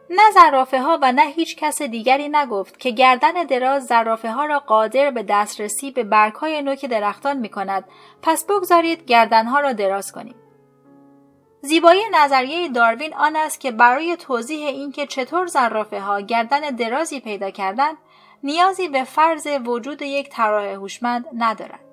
نه 0.10 0.32
زرافه 0.34 0.82
ها 0.82 1.00
و 1.02 1.12
نه 1.12 1.26
هیچ 1.26 1.56
کس 1.58 1.82
دیگری 1.82 2.30
نگفت 2.30 2.80
که 2.80 2.92
گردن 2.92 3.44
دراز 3.44 3.86
زرافه 3.86 4.32
ها 4.32 4.46
را 4.46 4.60
قادر 4.60 5.12
به 5.12 5.24
دسترسی 5.24 5.92
به 5.92 6.04
برگ 6.04 6.34
های 6.34 6.62
نوک 6.62 6.86
درختان 6.86 7.38
می 7.38 7.50
کند 7.50 7.84
پس 8.22 8.46
بگذارید 8.46 9.06
گردن 9.06 9.46
ها 9.46 9.60
را 9.60 9.74
دراز 9.74 10.12
کنید. 10.12 10.36
زیبایی 11.62 12.02
نظریه 12.14 12.70
داروین 12.70 13.14
آن 13.14 13.36
است 13.36 13.60
که 13.60 13.72
برای 13.72 14.18
توضیح 14.18 14.68
اینکه 14.68 15.08
چطور 15.08 15.46
زرافه 15.46 16.00
ها 16.00 16.22
گردن 16.22 16.60
درازی 16.60 17.20
پیدا 17.20 17.50
کردند 17.50 17.98
نیازی 18.44 18.88
به 18.88 19.04
فرض 19.04 19.48
وجود 19.66 20.02
یک 20.02 20.30
طراح 20.30 20.66
هوشمند 20.66 21.26
ندارد. 21.38 21.89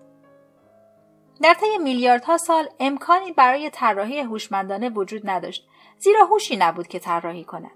در 1.43 1.55
طی 1.55 1.79
میلیاردها 1.79 2.37
سال 2.37 2.69
امکانی 2.81 3.33
برای 3.33 3.71
طراحی 3.71 4.21
هوشمندانه 4.21 4.89
وجود 4.89 5.31
نداشت 5.31 5.67
زیرا 5.99 6.25
هوشی 6.25 6.57
نبود 6.57 6.89
که 6.89 6.99
طراحی 6.99 7.45
کند 7.45 7.71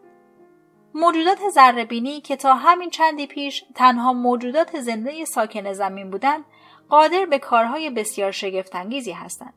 موجودات 0.95 1.39
ذرهبینی 1.51 2.21
که 2.21 2.37
تا 2.37 2.55
همین 2.55 2.91
چندی 2.91 3.27
پیش 3.27 3.65
تنها 3.75 4.13
موجودات 4.13 4.81
زنده 4.81 5.25
ساکن 5.25 5.73
زمین 5.73 6.11
بودند 6.11 6.45
قادر 6.89 7.27
به 7.27 7.39
کارهای 7.39 7.91
بسیار 7.91 8.31
شگفتانگیزی 8.31 9.13
هستند 9.13 9.55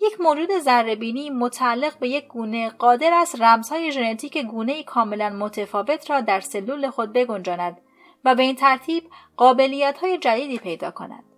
یک 0.00 0.20
موجود 0.20 0.58
ذرهبینی 0.58 1.30
متعلق 1.30 1.98
به 1.98 2.08
یک 2.08 2.26
گونه 2.26 2.70
قادر 2.70 3.14
است 3.14 3.40
رمزهای 3.40 3.92
ژنتیک 3.92 4.38
گونه 4.38 4.82
کاملا 4.82 5.30
متفاوت 5.30 6.10
را 6.10 6.20
در 6.20 6.40
سلول 6.40 6.90
خود 6.90 7.12
بگنجاند 7.12 7.80
و 8.24 8.34
به 8.34 8.42
این 8.42 8.56
ترتیب 8.56 9.10
قابلیت 9.36 9.98
های 9.98 10.18
جدیدی 10.18 10.58
پیدا 10.58 10.90
کند. 10.90 11.29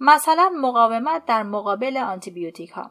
مثلا 0.00 0.52
مقاومت 0.60 1.26
در 1.26 1.42
مقابل 1.42 1.96
آنتیبیوتیک 1.96 2.70
ها. 2.70 2.90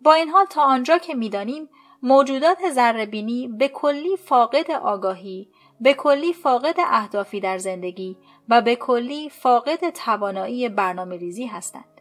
با 0.00 0.14
این 0.14 0.28
حال 0.28 0.44
تا 0.44 0.62
آنجا 0.62 0.98
که 0.98 1.14
می‌دانیم 1.14 1.68
موجودات 2.02 2.70
ذرهبینی 2.70 3.48
به 3.48 3.68
کلی 3.68 4.16
فاقد 4.16 4.70
آگاهی، 4.70 5.50
به 5.80 5.94
کلی 5.94 6.32
فاقد 6.32 6.74
اهدافی 6.78 7.40
در 7.40 7.58
زندگی 7.58 8.16
و 8.48 8.62
به 8.62 8.76
کلی 8.76 9.28
فاقد 9.28 9.90
توانایی 9.90 10.68
برنامه 10.68 11.16
ریزی 11.16 11.46
هستند. 11.46 12.00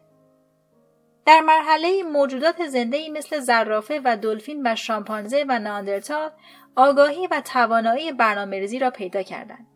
در 1.26 1.42
مرحله 1.42 2.04
موجودات 2.04 2.68
زنده 2.68 3.10
مثل 3.10 3.40
زرافه 3.40 4.02
و 4.04 4.18
دلفین 4.18 4.68
و 4.68 4.76
شامپانزه 4.76 5.46
و 5.50 5.60
ناندرتال 5.60 6.32
آگاهی 6.76 7.28
و 7.28 7.42
توانایی 7.42 8.12
برنامه 8.12 8.60
ریزی 8.60 8.80
را 8.80 8.90
پیدا 8.90 9.22
کردند. 9.22 9.68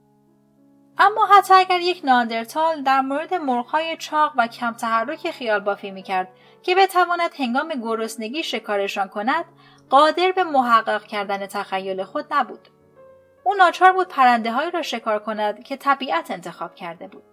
اما 1.00 1.26
حتی 1.26 1.54
اگر 1.54 1.80
یک 1.80 2.02
ناندرتال 2.04 2.84
در 2.84 3.02
مورد 3.02 3.34
مرغهای 3.34 3.98
چاق 3.98 4.34
و 4.38 4.48
کم 4.48 4.74
تحرک 4.74 5.32
خیال 5.32 5.60
بافی 5.60 5.92
می 5.92 6.04
کرد 6.04 6.28
که 6.64 6.76
بتواند 6.76 7.32
هنگام 7.40 7.70
گرسنگی 7.70 8.44
شکارشان 8.44 9.08
کند 9.08 9.46
قادر 9.90 10.32
به 10.32 10.44
محقق 10.44 11.04
کردن 11.04 11.46
تخیل 11.46 12.04
خود 12.04 12.26
نبود. 12.32 12.68
او 13.44 13.54
ناچار 13.54 13.92
بود 13.92 14.08
پرنده 14.08 14.52
هایی 14.52 14.72
را 14.72 14.82
شکار 14.82 15.20
کند 15.20 15.64
که 15.64 15.78
طبیعت 15.78 16.32
انتخاب 16.32 16.76
کرده 16.76 17.08
بود. 17.08 17.24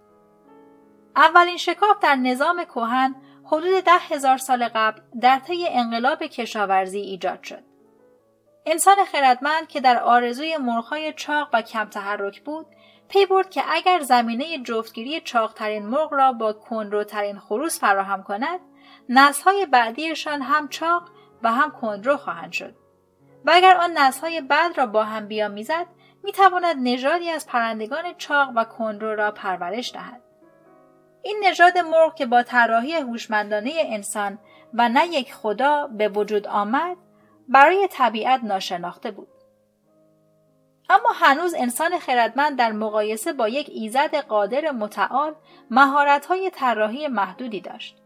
اولین 1.15 1.57
شکاف 1.57 1.99
در 2.01 2.15
نظام 2.15 2.63
کوهن 2.63 3.15
حدود 3.45 3.83
ده 3.83 3.97
هزار 3.97 4.37
سال 4.37 4.67
قبل 4.75 5.01
در 5.21 5.39
طی 5.39 5.67
انقلاب 5.67 6.23
کشاورزی 6.23 6.99
ایجاد 6.99 7.43
شد. 7.43 7.63
انسان 8.65 8.95
خردمند 9.11 9.67
که 9.67 9.81
در 9.81 9.99
آرزوی 9.99 10.57
مرغهای 10.57 11.13
چاق 11.13 11.49
و 11.53 11.61
کم 11.61 11.85
تحرک 11.85 12.41
بود 12.41 12.65
پی 13.07 13.25
برد 13.25 13.49
که 13.49 13.63
اگر 13.69 13.99
زمینه 13.99 14.57
جفتگیری 14.57 15.21
چاقترین 15.21 15.85
مرغ 15.85 16.13
را 16.13 16.31
با 16.31 16.53
کنروترین 16.53 17.39
خروس 17.39 17.79
فراهم 17.79 18.23
کند 18.23 18.59
نسلهای 19.09 19.65
بعدیشان 19.65 20.41
هم 20.41 20.67
چاق 20.67 21.09
و 21.43 21.51
هم 21.51 21.71
کندرو 21.71 22.17
خواهند 22.17 22.51
شد. 22.51 22.75
و 23.45 23.51
اگر 23.53 23.77
آن 23.77 23.97
نسلهای 23.97 24.41
بعد 24.41 24.77
را 24.77 24.85
با 24.85 25.03
هم 25.03 25.27
بیامیزد 25.27 25.85
می‌تواند 26.23 26.75
نژادی 26.79 27.29
از 27.29 27.47
پرندگان 27.47 28.13
چاق 28.17 28.51
و 28.55 28.63
کندرو 28.63 29.15
را 29.15 29.31
پرورش 29.31 29.93
دهد. 29.93 30.21
این 31.21 31.43
نژاد 31.43 31.77
مرغ 31.77 32.15
که 32.15 32.25
با 32.25 32.43
طراحی 32.43 32.93
هوشمندانه 32.93 33.71
انسان 33.85 34.39
و 34.73 34.89
نه 34.89 35.07
یک 35.07 35.33
خدا 35.33 35.87
به 35.87 36.09
وجود 36.09 36.47
آمد 36.47 36.97
برای 37.49 37.87
طبیعت 37.91 38.43
ناشناخته 38.43 39.11
بود. 39.11 39.27
اما 40.89 41.09
هنوز 41.15 41.53
انسان 41.57 41.99
خردمند 41.99 42.57
در 42.57 42.71
مقایسه 42.71 43.33
با 43.33 43.49
یک 43.49 43.69
ایزد 43.73 44.15
قادر 44.15 44.71
متعال 44.71 45.35
مهارت‌های 45.71 46.49
طراحی 46.49 47.07
محدودی 47.07 47.61
داشت. 47.61 47.97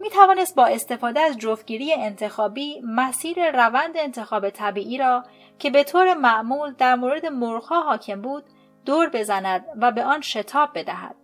می 0.00 0.10
توانست 0.10 0.54
با 0.54 0.66
استفاده 0.66 1.20
از 1.20 1.38
جفتگیری 1.38 1.92
انتخابی 1.92 2.80
مسیر 2.84 3.50
روند 3.50 3.96
انتخاب 3.96 4.50
طبیعی 4.50 4.98
را 4.98 5.24
که 5.58 5.70
به 5.70 5.84
طور 5.84 6.14
معمول 6.14 6.72
در 6.72 6.94
مورد 6.94 7.26
مرغها 7.26 7.82
حاکم 7.82 8.22
بود 8.22 8.44
دور 8.84 9.08
بزند 9.08 9.64
و 9.80 9.92
به 9.92 10.04
آن 10.04 10.20
شتاب 10.20 10.70
بدهد. 10.74 11.14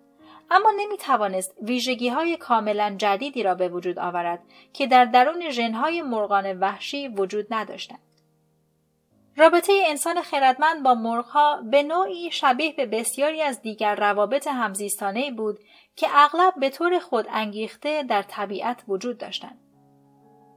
اما 0.51 0.73
نمی 0.77 0.97
توانست 0.97 1.55
ویژگی 1.63 2.09
های 2.09 2.37
کاملا 2.37 2.95
جدیدی 2.99 3.43
را 3.43 3.55
به 3.55 3.69
وجود 3.69 3.99
آورد 3.99 4.43
که 4.73 4.87
در 4.87 5.05
درون 5.05 5.51
ژنهای 5.51 6.03
مرغان 6.03 6.59
وحشی 6.59 7.09
وجود 7.09 7.47
نداشتند. 7.51 8.08
رابطه 9.39 9.73
انسان 9.87 10.23
خردمند 10.23 10.83
با 10.83 10.95
مرغها 10.95 11.63
به 11.71 11.83
نوعی 11.83 12.31
شبیه 12.31 12.73
به 12.73 12.87
بسیاری 12.87 13.43
از 13.43 13.63
دیگر 13.63 13.95
روابط 13.95 14.47
همزیستانه 14.47 15.31
بود 15.31 15.59
که 15.97 16.07
اغلب 16.15 16.55
به 16.61 16.71
طور 16.71 16.99
خود 16.99 17.27
انگیخته 17.31 18.03
در 18.03 18.23
طبیعت 18.23 18.85
وجود 18.89 19.19
داشتند. 19.19 19.59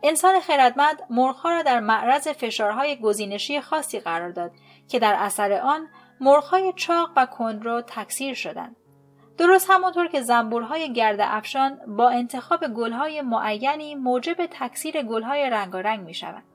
انسان 0.04 0.40
خردمند 0.40 1.04
مرغها 1.10 1.50
را 1.50 1.62
در 1.62 1.80
معرض 1.80 2.28
فشارهای 2.28 2.96
گزینشی 3.00 3.62
خاصی 3.62 4.00
قرار 4.00 4.32
داد 4.32 4.52
که 4.90 5.00
در 5.00 5.16
اثر 5.20 5.52
آن 5.52 5.88
مرغهای 6.20 6.74
چاق 6.76 7.12
و 7.16 7.26
کندرو 7.26 7.82
تکثیر 7.82 8.34
شدند. 8.34 8.76
درست 9.38 9.70
همانطور 9.70 10.08
که 10.08 10.22
زنبورهای 10.22 10.94
گرد 10.94 11.20
افشان 11.22 11.80
با 11.98 12.10
انتخاب 12.10 12.68
گلهای 12.68 13.22
معینی 13.22 13.96
موجب 13.96 14.46
تکثیر 14.52 15.02
گلهای 15.02 15.50
رنگارنگ 15.50 16.00
می 16.00 16.14
شوند. 16.14 16.51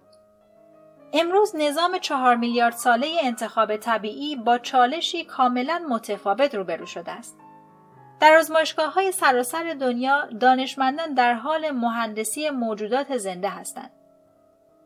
امروز 1.13 1.57
نظام 1.57 1.99
چهار 1.99 2.37
میلیارد 2.37 2.75
ساله 2.75 3.19
انتخاب 3.23 3.77
طبیعی 3.77 4.37
با 4.37 4.59
چالشی 4.59 5.25
کاملا 5.25 5.87
متفاوت 5.89 6.55
روبرو 6.55 6.87
شده 6.87 7.13
است. 7.13 7.39
در 8.21 8.37
آزمایشگاه 8.37 8.93
های 8.93 9.13
سراسر 9.13 9.77
دنیا 9.81 10.27
دانشمندان 10.41 11.15
در 11.15 11.35
حال 11.35 11.71
مهندسی 11.71 12.51
موجودات 12.51 13.17
زنده 13.17 13.49
هستند. 13.49 13.91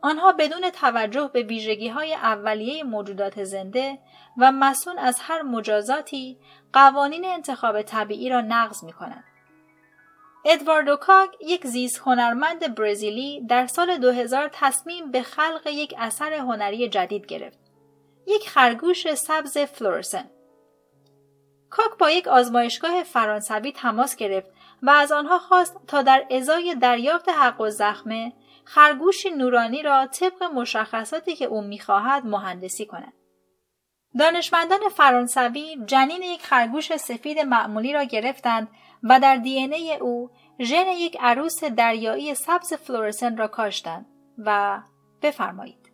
آنها 0.01 0.31
بدون 0.33 0.69
توجه 0.69 1.29
به 1.33 1.41
ویژگی 1.41 1.87
های 1.87 2.13
اولیه 2.13 2.83
موجودات 2.83 3.43
زنده 3.43 3.99
و 4.37 4.51
مسون 4.51 4.97
از 4.97 5.19
هر 5.21 5.41
مجازاتی 5.41 6.37
قوانین 6.73 7.25
انتخاب 7.25 7.81
طبیعی 7.81 8.29
را 8.29 8.41
نقض 8.41 8.83
می 8.83 8.93
کنند. 8.93 9.23
ادواردو 10.45 10.95
کاگ 10.95 11.29
یک 11.41 11.67
زیست 11.67 12.01
هنرمند 12.05 12.75
برزیلی 12.75 13.41
در 13.49 13.67
سال 13.67 13.97
2000 13.97 14.49
تصمیم 14.53 15.11
به 15.11 15.21
خلق 15.21 15.67
یک 15.67 15.93
اثر 15.97 16.33
هنری 16.33 16.89
جدید 16.89 17.25
گرفت. 17.25 17.59
یک 18.27 18.49
خرگوش 18.49 19.13
سبز 19.13 19.57
فلورسن. 19.57 20.29
کاک 21.69 21.97
با 21.99 22.09
یک 22.09 22.27
آزمایشگاه 22.27 23.03
فرانسوی 23.03 23.71
تماس 23.71 24.15
گرفت 24.15 24.47
و 24.81 24.89
از 24.89 25.11
آنها 25.11 25.39
خواست 25.39 25.77
تا 25.87 26.01
در 26.01 26.25
ازای 26.31 26.75
دریافت 26.75 27.29
حق 27.29 27.61
و 27.61 27.69
زخمه 27.69 28.33
خرگوشی 28.65 29.29
نورانی 29.29 29.81
را 29.81 30.07
طبق 30.07 30.43
مشخصاتی 30.43 31.35
که 31.35 31.45
او 31.45 31.61
می‌خواهد 31.61 32.25
مهندسی 32.25 32.85
کند. 32.85 33.13
دانشمندان 34.19 34.79
فرانسوی 34.89 35.77
جنین 35.85 36.21
یک 36.21 36.41
خرگوش 36.41 36.97
سفید 36.97 37.39
معمولی 37.39 37.93
را 37.93 38.03
گرفتند 38.03 38.67
و 39.03 39.19
در 39.19 39.35
دی 39.35 39.57
ای 39.57 39.95
او 39.95 40.29
ژن 40.59 40.87
یک 40.87 41.17
عروس 41.19 41.63
دریایی 41.63 42.35
سبز 42.35 42.73
فلورسن 42.73 43.37
را 43.37 43.47
کاشتند 43.47 44.05
و 44.37 44.81
بفرمایید. 45.21 45.91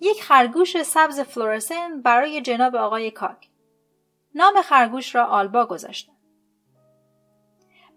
یک 0.00 0.22
خرگوش 0.22 0.82
سبز 0.82 1.20
فلورسن 1.20 2.02
برای 2.02 2.40
جناب 2.40 2.76
آقای 2.76 3.10
کاک. 3.10 3.48
نام 4.34 4.62
خرگوش 4.62 5.14
را 5.14 5.24
آلبا 5.24 5.66
گذاشتند. 5.66 6.14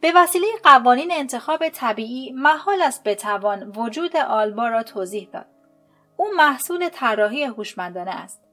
به 0.01 0.11
وسیله 0.15 0.47
قوانین 0.63 1.11
انتخاب 1.11 1.69
طبیعی 1.69 2.31
محال 2.31 2.81
است 2.81 3.03
بتوان 3.03 3.71
وجود 3.75 4.17
آلبا 4.17 4.67
را 4.67 4.83
توضیح 4.83 5.29
داد. 5.33 5.47
او 6.17 6.25
محصول 6.35 6.89
طراحی 6.89 7.43
هوشمندانه 7.43 8.11
است. 8.11 8.43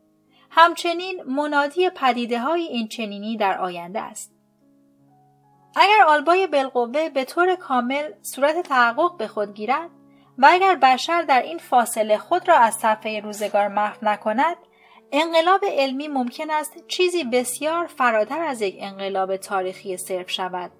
همچنین 0.50 1.22
منادی 1.22 1.90
پدیده 1.90 2.40
های 2.40 2.62
این 2.62 2.88
چنینی 2.88 3.36
در 3.36 3.58
آینده 3.58 4.00
است. 4.00 4.33
اگر 5.76 6.02
آلبای 6.06 6.46
بالقوه 6.46 7.08
به 7.08 7.24
طور 7.24 7.54
کامل 7.54 8.12
صورت 8.22 8.60
تحقق 8.60 9.16
به 9.16 9.28
خود 9.28 9.54
گیرد 9.54 9.90
و 10.38 10.48
اگر 10.50 10.74
بشر 10.74 11.22
در 11.22 11.42
این 11.42 11.58
فاصله 11.58 12.18
خود 12.18 12.48
را 12.48 12.58
از 12.58 12.74
صفحه 12.74 13.20
روزگار 13.20 13.68
محو 13.68 13.96
نکند 14.02 14.56
انقلاب 15.12 15.64
علمی 15.64 16.08
ممکن 16.08 16.50
است 16.50 16.86
چیزی 16.88 17.24
بسیار 17.24 17.86
فراتر 17.86 18.40
از 18.40 18.62
یک 18.62 18.76
انقلاب 18.78 19.36
تاریخی 19.36 19.96
صرف 19.96 20.30
شود 20.30 20.70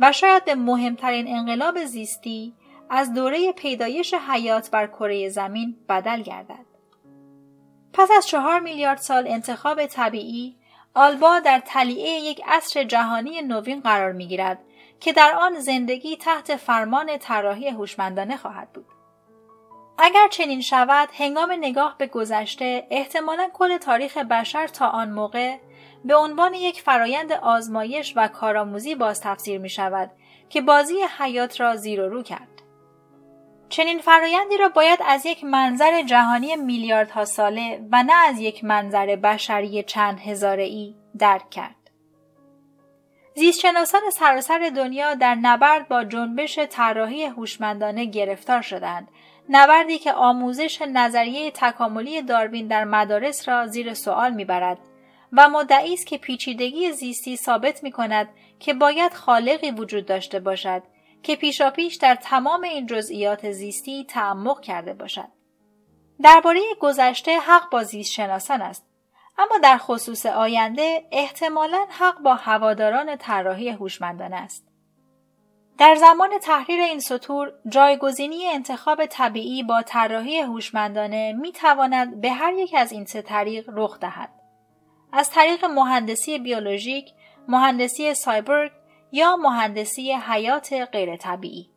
و 0.00 0.12
شاید 0.12 0.44
به 0.44 0.54
مهمترین 0.54 1.28
انقلاب 1.28 1.84
زیستی 1.84 2.54
از 2.90 3.14
دوره 3.14 3.52
پیدایش 3.52 4.14
حیات 4.14 4.70
بر 4.70 4.86
کره 4.86 5.28
زمین 5.28 5.76
بدل 5.88 6.22
گردد. 6.22 6.64
پس 7.92 8.08
از 8.16 8.26
چهار 8.26 8.60
میلیارد 8.60 8.98
سال 8.98 9.28
انتخاب 9.28 9.86
طبیعی 9.86 10.56
آلبا 10.98 11.38
در 11.38 11.62
تلیعه 11.66 12.10
یک 12.10 12.42
عصر 12.46 12.84
جهانی 12.84 13.42
نوین 13.42 13.80
قرار 13.80 14.12
می‌گیرد 14.12 14.58
که 15.00 15.12
در 15.12 15.34
آن 15.34 15.60
زندگی 15.60 16.16
تحت 16.16 16.56
فرمان 16.56 17.18
طراحی 17.18 17.68
هوشمندانه 17.68 18.36
خواهد 18.36 18.72
بود. 18.72 18.86
اگر 19.98 20.28
چنین 20.30 20.60
شود 20.60 21.08
هنگام 21.18 21.52
نگاه 21.52 21.94
به 21.98 22.06
گذشته 22.06 22.86
احتمالا 22.90 23.48
کل 23.52 23.76
تاریخ 23.76 24.16
بشر 24.18 24.66
تا 24.66 24.86
آن 24.86 25.10
موقع 25.10 25.56
به 26.04 26.16
عنوان 26.16 26.54
یک 26.54 26.80
فرایند 26.80 27.32
آزمایش 27.32 28.12
و 28.16 28.28
کارآموزی 28.28 28.94
باز 28.94 29.20
تفسیر 29.20 29.60
می 29.60 29.70
شود 29.70 30.10
که 30.48 30.60
بازی 30.60 30.94
حیات 31.18 31.60
را 31.60 31.76
زیر 31.76 32.00
و 32.00 32.08
رو 32.08 32.22
کرد. 32.22 32.57
چنین 33.68 33.98
فرایندی 33.98 34.56
را 34.56 34.68
باید 34.68 34.98
از 35.06 35.26
یک 35.26 35.44
منظر 35.44 36.02
جهانی 36.02 36.56
میلیاردها 36.56 37.24
ساله 37.24 37.80
و 37.92 38.02
نه 38.02 38.14
از 38.14 38.40
یک 38.40 38.64
منظر 38.64 39.16
بشری 39.16 39.82
چند 39.82 40.20
هزاره 40.20 40.62
ای 40.62 40.94
درک 41.18 41.50
کرد. 41.50 41.74
زیستشناسان 43.34 44.00
سراسر 44.12 44.70
دنیا 44.76 45.14
در 45.14 45.34
نبرد 45.34 45.88
با 45.88 46.04
جنبش 46.04 46.58
طراحی 46.58 47.24
هوشمندانه 47.24 48.04
گرفتار 48.04 48.62
شدند 48.62 49.08
نبردی 49.48 49.98
که 49.98 50.12
آموزش 50.12 50.82
نظریه 50.82 51.50
تکاملی 51.50 52.22
داروین 52.22 52.66
در 52.66 52.84
مدارس 52.84 53.48
را 53.48 53.66
زیر 53.66 53.94
سوال 53.94 54.32
می‌برد 54.32 54.78
و 55.32 55.48
مدعی 55.48 55.94
است 55.94 56.06
که 56.06 56.18
پیچیدگی 56.18 56.92
زیستی 56.92 57.36
ثابت 57.36 57.82
می 57.82 57.90
کند 57.90 58.28
که 58.60 58.74
باید 58.74 59.14
خالقی 59.14 59.70
وجود 59.70 60.06
داشته 60.06 60.40
باشد 60.40 60.82
که 61.22 61.36
پیشاپیش 61.36 61.94
در 61.94 62.14
تمام 62.14 62.62
این 62.62 62.86
جزئیات 62.86 63.50
زیستی 63.50 64.04
تعمق 64.04 64.60
کرده 64.60 64.94
باشد. 64.94 65.28
درباره 66.22 66.60
گذشته 66.80 67.38
حق 67.38 67.70
با 67.70 67.82
زیست 67.82 68.12
شناسان 68.12 68.62
است 68.62 68.86
اما 69.38 69.58
در 69.62 69.78
خصوص 69.78 70.26
آینده 70.26 71.06
احتمالا 71.12 71.86
حق 71.90 72.18
با 72.18 72.34
هواداران 72.34 73.16
طراحی 73.16 73.68
هوشمندانه 73.68 74.36
است. 74.36 74.68
در 75.78 75.94
زمان 75.94 76.38
تحریر 76.38 76.80
این 76.80 77.00
سطور 77.00 77.52
جایگزینی 77.68 78.46
انتخاب 78.46 79.06
طبیعی 79.06 79.62
با 79.62 79.82
طراحی 79.82 80.38
هوشمندانه 80.38 81.32
می 81.32 81.52
تواند 81.52 82.20
به 82.20 82.30
هر 82.30 82.52
یک 82.52 82.74
از 82.78 82.92
این 82.92 83.04
سه 83.04 83.22
طریق 83.22 83.70
رخ 83.72 83.98
دهد. 84.00 84.30
از 85.12 85.30
طریق 85.30 85.64
مهندسی 85.64 86.38
بیولوژیک، 86.38 87.12
مهندسی 87.48 88.14
سایبرگ 88.14 88.72
یا 89.12 89.36
مهندسی 89.36 90.12
حیات 90.12 90.72
غیر 90.92 91.16
طبیعی. 91.16 91.70